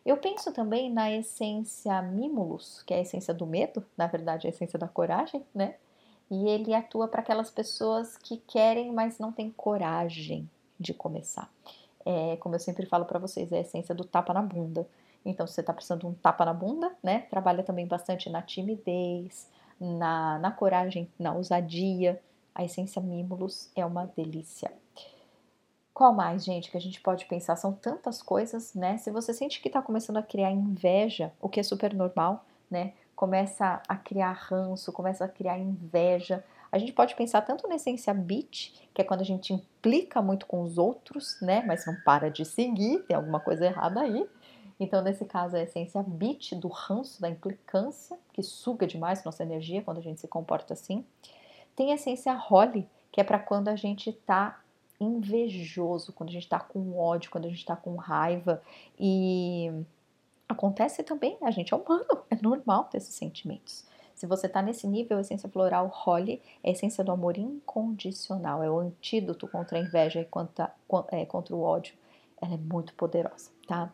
Eu 0.04 0.16
penso 0.16 0.52
também 0.52 0.92
na 0.92 1.10
essência 1.10 2.02
Mimulus, 2.02 2.82
que 2.82 2.92
é 2.92 2.98
a 2.98 3.00
essência 3.00 3.32
do 3.32 3.46
medo, 3.46 3.84
na 3.96 4.06
verdade, 4.06 4.46
a 4.46 4.50
essência 4.50 4.78
da 4.78 4.88
coragem, 4.88 5.42
né? 5.54 5.76
E 6.30 6.48
ele 6.48 6.74
atua 6.74 7.06
para 7.06 7.20
aquelas 7.20 7.50
pessoas 7.50 8.16
que 8.16 8.38
querem, 8.38 8.92
mas 8.92 9.18
não 9.18 9.30
têm 9.30 9.50
coragem 9.50 10.48
de 10.78 10.94
começar. 10.94 11.50
É, 12.04 12.36
como 12.36 12.54
eu 12.54 12.58
sempre 12.58 12.86
falo 12.86 13.04
para 13.04 13.18
vocês, 13.18 13.52
é 13.52 13.58
a 13.58 13.60
essência 13.60 13.94
do 13.94 14.04
tapa 14.04 14.32
na 14.32 14.42
bunda. 14.42 14.86
Então, 15.24 15.46
se 15.46 15.54
você 15.54 15.60
está 15.60 15.72
precisando 15.72 16.00
de 16.00 16.06
um 16.06 16.14
tapa 16.14 16.44
na 16.44 16.52
bunda, 16.52 16.94
né? 17.02 17.20
Trabalha 17.30 17.62
também 17.62 17.86
bastante 17.86 18.28
na 18.28 18.42
timidez, 18.42 19.48
na, 19.80 20.38
na 20.38 20.50
coragem, 20.50 21.10
na 21.18 21.34
ousadia. 21.34 22.20
A 22.54 22.64
essência 22.64 23.00
Mimulus 23.00 23.70
é 23.74 23.84
uma 23.84 24.06
delícia. 24.16 24.70
Qual 25.94 26.12
mais, 26.12 26.44
gente, 26.44 26.70
que 26.70 26.76
a 26.76 26.80
gente 26.80 27.00
pode 27.00 27.24
pensar? 27.24 27.56
São 27.56 27.72
tantas 27.72 28.20
coisas, 28.20 28.74
né? 28.74 28.98
Se 28.98 29.10
você 29.10 29.32
sente 29.32 29.60
que 29.60 29.68
está 29.68 29.80
começando 29.80 30.16
a 30.16 30.22
criar 30.22 30.50
inveja, 30.50 31.32
o 31.40 31.48
que 31.48 31.60
é 31.60 31.62
super 31.62 31.94
normal, 31.94 32.44
né? 32.70 32.92
Começa 33.24 33.80
a 33.88 33.96
criar 33.96 34.32
ranço, 34.32 34.92
começa 34.92 35.24
a 35.24 35.28
criar 35.28 35.58
inveja. 35.58 36.44
A 36.70 36.76
gente 36.76 36.92
pode 36.92 37.14
pensar 37.14 37.40
tanto 37.40 37.66
na 37.66 37.76
essência 37.76 38.12
beat, 38.12 38.86
que 38.92 39.00
é 39.00 39.04
quando 39.04 39.22
a 39.22 39.24
gente 39.24 39.50
implica 39.50 40.20
muito 40.20 40.44
com 40.44 40.60
os 40.60 40.76
outros, 40.76 41.40
né? 41.40 41.64
Mas 41.66 41.86
não 41.86 41.96
para 42.04 42.30
de 42.30 42.44
seguir, 42.44 42.98
tem 43.04 43.16
alguma 43.16 43.40
coisa 43.40 43.64
errada 43.64 44.02
aí. 44.02 44.28
Então, 44.78 45.00
nesse 45.00 45.24
caso, 45.24 45.56
a 45.56 45.62
essência 45.62 46.02
bit 46.02 46.54
do 46.54 46.68
ranço, 46.68 47.18
da 47.18 47.30
implicância, 47.30 48.18
que 48.30 48.42
suga 48.42 48.86
demais 48.86 49.24
nossa 49.24 49.42
energia 49.42 49.80
quando 49.80 49.96
a 49.96 50.02
gente 50.02 50.20
se 50.20 50.28
comporta 50.28 50.74
assim. 50.74 51.02
Tem 51.74 51.92
a 51.92 51.94
essência 51.94 52.34
holly, 52.34 52.86
que 53.10 53.22
é 53.22 53.24
para 53.24 53.38
quando 53.38 53.68
a 53.68 53.74
gente 53.74 54.12
tá 54.12 54.60
invejoso, 55.00 56.12
quando 56.12 56.28
a 56.28 56.32
gente 56.32 56.46
tá 56.46 56.60
com 56.60 56.98
ódio, 56.98 57.30
quando 57.30 57.46
a 57.46 57.48
gente 57.48 57.64
tá 57.64 57.74
com 57.74 57.96
raiva. 57.96 58.60
E 59.00 59.72
acontece 60.48 61.02
também, 61.02 61.36
a 61.42 61.50
gente 61.50 61.72
é 61.72 61.76
humano, 61.76 62.24
é 62.30 62.36
normal 62.40 62.84
ter 62.84 62.98
esses 62.98 63.14
sentimentos. 63.14 63.84
Se 64.14 64.26
você 64.26 64.46
está 64.46 64.62
nesse 64.62 64.86
nível, 64.86 65.18
a 65.18 65.20
essência 65.20 65.48
floral 65.48 65.88
Holly 65.92 66.40
é 66.62 66.70
a 66.70 66.72
essência 66.72 67.02
do 67.02 67.10
amor 67.10 67.36
incondicional, 67.36 68.62
é 68.62 68.70
o 68.70 68.78
antídoto 68.78 69.48
contra 69.48 69.76
a 69.76 69.80
inveja 69.80 70.20
e 70.20 70.24
contra, 70.24 70.72
é, 71.10 71.26
contra 71.26 71.54
o 71.54 71.62
ódio. 71.62 71.94
Ela 72.40 72.54
é 72.54 72.56
muito 72.56 72.94
poderosa, 72.94 73.50
tá? 73.66 73.92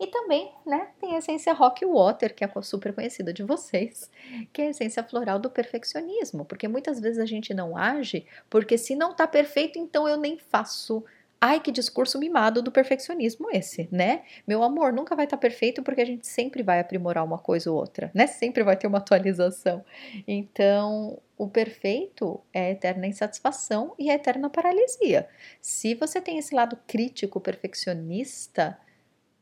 E 0.00 0.06
também, 0.06 0.50
né, 0.64 0.88
tem 0.98 1.14
a 1.14 1.18
essência 1.18 1.52
Rock 1.52 1.84
Water, 1.84 2.34
que 2.34 2.42
é 2.42 2.50
super 2.62 2.94
conhecida 2.94 3.34
de 3.34 3.42
vocês, 3.42 4.10
que 4.50 4.62
é 4.62 4.68
a 4.68 4.70
essência 4.70 5.04
floral 5.04 5.38
do 5.38 5.50
perfeccionismo, 5.50 6.42
porque 6.46 6.66
muitas 6.66 6.98
vezes 6.98 7.18
a 7.18 7.26
gente 7.26 7.52
não 7.52 7.76
age 7.76 8.26
porque 8.48 8.78
se 8.78 8.96
não 8.96 9.14
tá 9.14 9.26
perfeito, 9.26 9.78
então 9.78 10.08
eu 10.08 10.16
nem 10.16 10.38
faço. 10.38 11.04
Ai, 11.42 11.58
que 11.58 11.72
discurso 11.72 12.18
mimado 12.18 12.60
do 12.60 12.70
perfeccionismo 12.70 13.48
esse, 13.50 13.88
né? 13.90 14.24
Meu 14.46 14.62
amor, 14.62 14.92
nunca 14.92 15.16
vai 15.16 15.24
estar 15.24 15.38
tá 15.38 15.40
perfeito 15.40 15.82
porque 15.82 16.02
a 16.02 16.04
gente 16.04 16.26
sempre 16.26 16.62
vai 16.62 16.80
aprimorar 16.80 17.24
uma 17.24 17.38
coisa 17.38 17.70
ou 17.70 17.78
outra, 17.78 18.10
né? 18.14 18.26
Sempre 18.26 18.62
vai 18.62 18.76
ter 18.76 18.86
uma 18.86 18.98
atualização. 18.98 19.82
Então, 20.28 21.18
o 21.38 21.48
perfeito 21.48 22.38
é 22.52 22.66
a 22.66 22.70
eterna 22.72 23.06
insatisfação 23.06 23.94
e 23.98 24.10
a 24.10 24.14
eterna 24.14 24.50
paralisia. 24.50 25.26
Se 25.62 25.94
você 25.94 26.20
tem 26.20 26.36
esse 26.36 26.54
lado 26.54 26.76
crítico, 26.86 27.40
perfeccionista, 27.40 28.78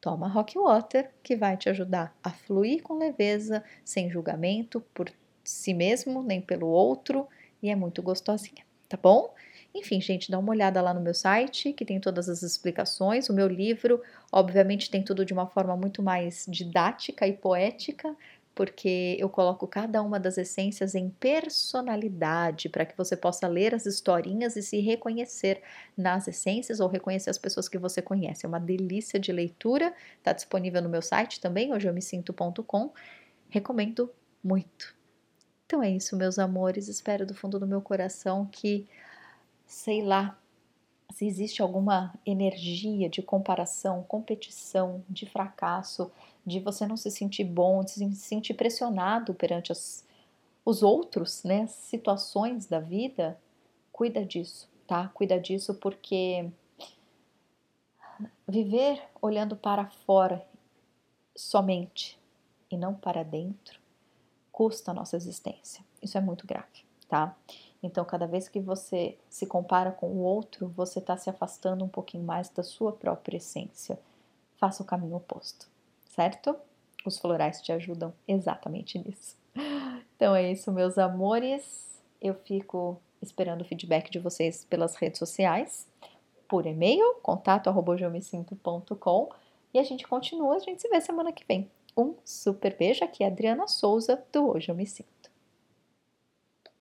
Toma 0.01 0.29
Rock 0.29 0.57
Water, 0.57 1.11
que 1.21 1.35
vai 1.35 1.57
te 1.57 1.69
ajudar 1.69 2.17
a 2.23 2.31
fluir 2.31 2.81
com 2.81 2.95
leveza, 2.97 3.65
sem 3.85 4.09
julgamento 4.09 4.81
por 4.95 5.11
si 5.43 5.75
mesmo 5.75 6.23
nem 6.23 6.41
pelo 6.41 6.69
outro, 6.69 7.27
e 7.61 7.71
é 7.71 7.75
muito 7.75 8.01
gostosinha, 8.03 8.65
tá 8.89 8.97
bom? 8.97 9.35
Enfim, 9.75 10.01
gente, 10.01 10.31
dá 10.31 10.39
uma 10.39 10.51
olhada 10.51 10.81
lá 10.81 10.93
no 10.95 11.01
meu 11.01 11.15
site, 11.15 11.73
que 11.73 11.85
tem 11.85 12.01
todas 12.01 12.29
as 12.29 12.43
explicações. 12.43 13.29
O 13.29 13.35
meu 13.35 13.47
livro, 13.47 14.03
obviamente, 14.33 14.91
tem 14.91 15.03
tudo 15.05 15.25
de 15.25 15.33
uma 15.33 15.47
forma 15.47 15.77
muito 15.77 16.03
mais 16.03 16.47
didática 16.49 17.27
e 17.27 17.33
poética, 17.33 18.17
porque 18.55 19.17
eu 19.21 19.29
coloco 19.29 19.69
cada 19.69 20.03
uma 20.03 20.19
das 20.19 20.37
essências 20.37 20.97
em 20.97 21.11
personalidade 21.11 22.69
para 22.69 22.85
que 22.85 22.97
você 22.97 23.17
possa 23.17 23.47
ler 23.47 23.73
as 23.73 23.87
historinhas 23.87 24.57
e 24.57 24.63
se 24.63 24.81
reconhecer 24.81 25.63
nas 25.97 26.27
essências 26.27 26.81
ou 26.81 26.89
reconhecer 26.89 27.31
as 27.31 27.39
pessoas 27.39 27.69
que 27.69 27.79
você 27.79 28.03
conhece. 28.03 28.45
É 28.45 28.49
uma 28.49 28.59
delícia 28.59 29.21
de 29.21 29.31
leitura, 29.31 29.95
está 30.17 30.33
disponível 30.33 30.83
no 30.83 30.89
meu 30.89 31.03
site 31.03 31.41
também, 31.41 31.73
hoje 31.73 31.89
eu 31.89 31.95
me 31.95 32.03
sinto.com. 32.03 32.93
Recomendo 33.49 34.11
muito. 34.43 34.99
Então 35.65 35.83
é 35.83 35.91
isso, 35.91 36.17
meus 36.17 36.39
amores. 36.39 36.89
Espero 36.89 37.27
do 37.27 37.35
fundo 37.35 37.61
do 37.61 37.67
meu 37.67 37.83
coração 37.83 38.45
que, 38.51 38.89
sei 39.69 40.03
lá, 40.03 40.37
se 41.13 41.27
existe 41.27 41.61
alguma 41.61 42.15
energia 42.25 43.09
de 43.09 43.21
comparação, 43.21 44.03
competição, 44.03 45.05
de 45.09 45.27
fracasso, 45.27 46.11
de 46.45 46.59
você 46.59 46.87
não 46.87 46.97
se 46.97 47.11
sentir 47.11 47.45
bom, 47.45 47.85
de 47.85 47.91
se 47.91 48.15
sentir 48.17 48.55
pressionado 48.55 49.35
perante 49.35 49.71
as, 49.71 50.07
os 50.65 50.83
outros, 50.83 51.45
né, 51.45 51.67
situações 51.67 52.67
da 52.67 52.81
vida, 52.81 53.39
cuida 53.93 54.25
disso, 54.25 54.69
tá? 54.87 55.09
Cuida 55.09 55.39
disso 55.39 55.75
porque 55.75 56.51
viver 58.49 59.03
olhando 59.21 59.55
para 59.55 59.87
fora 60.07 60.47
somente 61.37 62.19
e 62.71 62.77
não 62.77 62.95
para 62.95 63.23
dentro, 63.23 63.79
custa 64.51 64.93
a 64.93 64.95
nossa 64.95 65.17
existência. 65.17 65.85
Isso 66.03 66.17
é 66.17 66.21
muito 66.21 66.47
grave, 66.47 66.85
tá? 67.07 67.37
Então, 67.83 68.05
cada 68.05 68.27
vez 68.27 68.49
que 68.49 68.61
você 68.61 69.17
se 69.29 69.47
compara 69.47 69.91
com 69.93 70.09
o 70.09 70.19
outro, 70.19 70.69
você 70.69 70.99
está 70.99 71.17
se 71.17 71.31
afastando 71.31 71.85
um 71.85 71.89
pouquinho 71.89 72.25
mais 72.25 72.49
da 72.49 72.63
sua 72.63 72.93
própria 72.93 73.37
essência. 73.37 73.99
Faça 74.57 74.83
o 74.83 74.87
caminho 74.87 75.17
oposto, 75.17 75.69
certo? 76.05 76.57
Os 77.07 77.19
florais 77.19 77.63
te 77.63 77.71
ajudam 77.73 78.13
exatamente 78.27 78.99
nisso. 78.99 79.37
Então 80.17 80.35
é 80.35 80.51
isso, 80.51 80.73
meus 80.73 80.99
amores. 80.99 82.03
Eu 82.21 82.35
fico 82.35 83.01
esperando 83.23 83.61
o 83.61 83.65
feedback 83.65 84.11
de 84.11 84.19
vocês 84.19 84.65
pelas 84.65 84.97
redes 84.97 85.21
sociais, 85.21 85.87
por 86.49 86.67
e-mail, 86.67 87.15
contato@jeumesinto.com 87.23 89.29
e 89.73 89.79
a 89.79 89.85
gente 89.85 90.09
continua, 90.09 90.57
a 90.57 90.59
gente 90.59 90.83
se 90.83 90.89
vê 90.89 91.01
semana 91.01 91.33
que 91.33 91.45
vem. 91.47 91.71
Um 91.97 92.17
super 92.25 92.77
beijo 92.77 93.05
aqui, 93.05 93.23
Adriana 93.23 93.69
Souza 93.69 94.21
do 94.33 94.51
Hoje 94.51 94.71
Eu 94.71 94.75
Me 94.75 94.87
Sinto. 94.87 95.18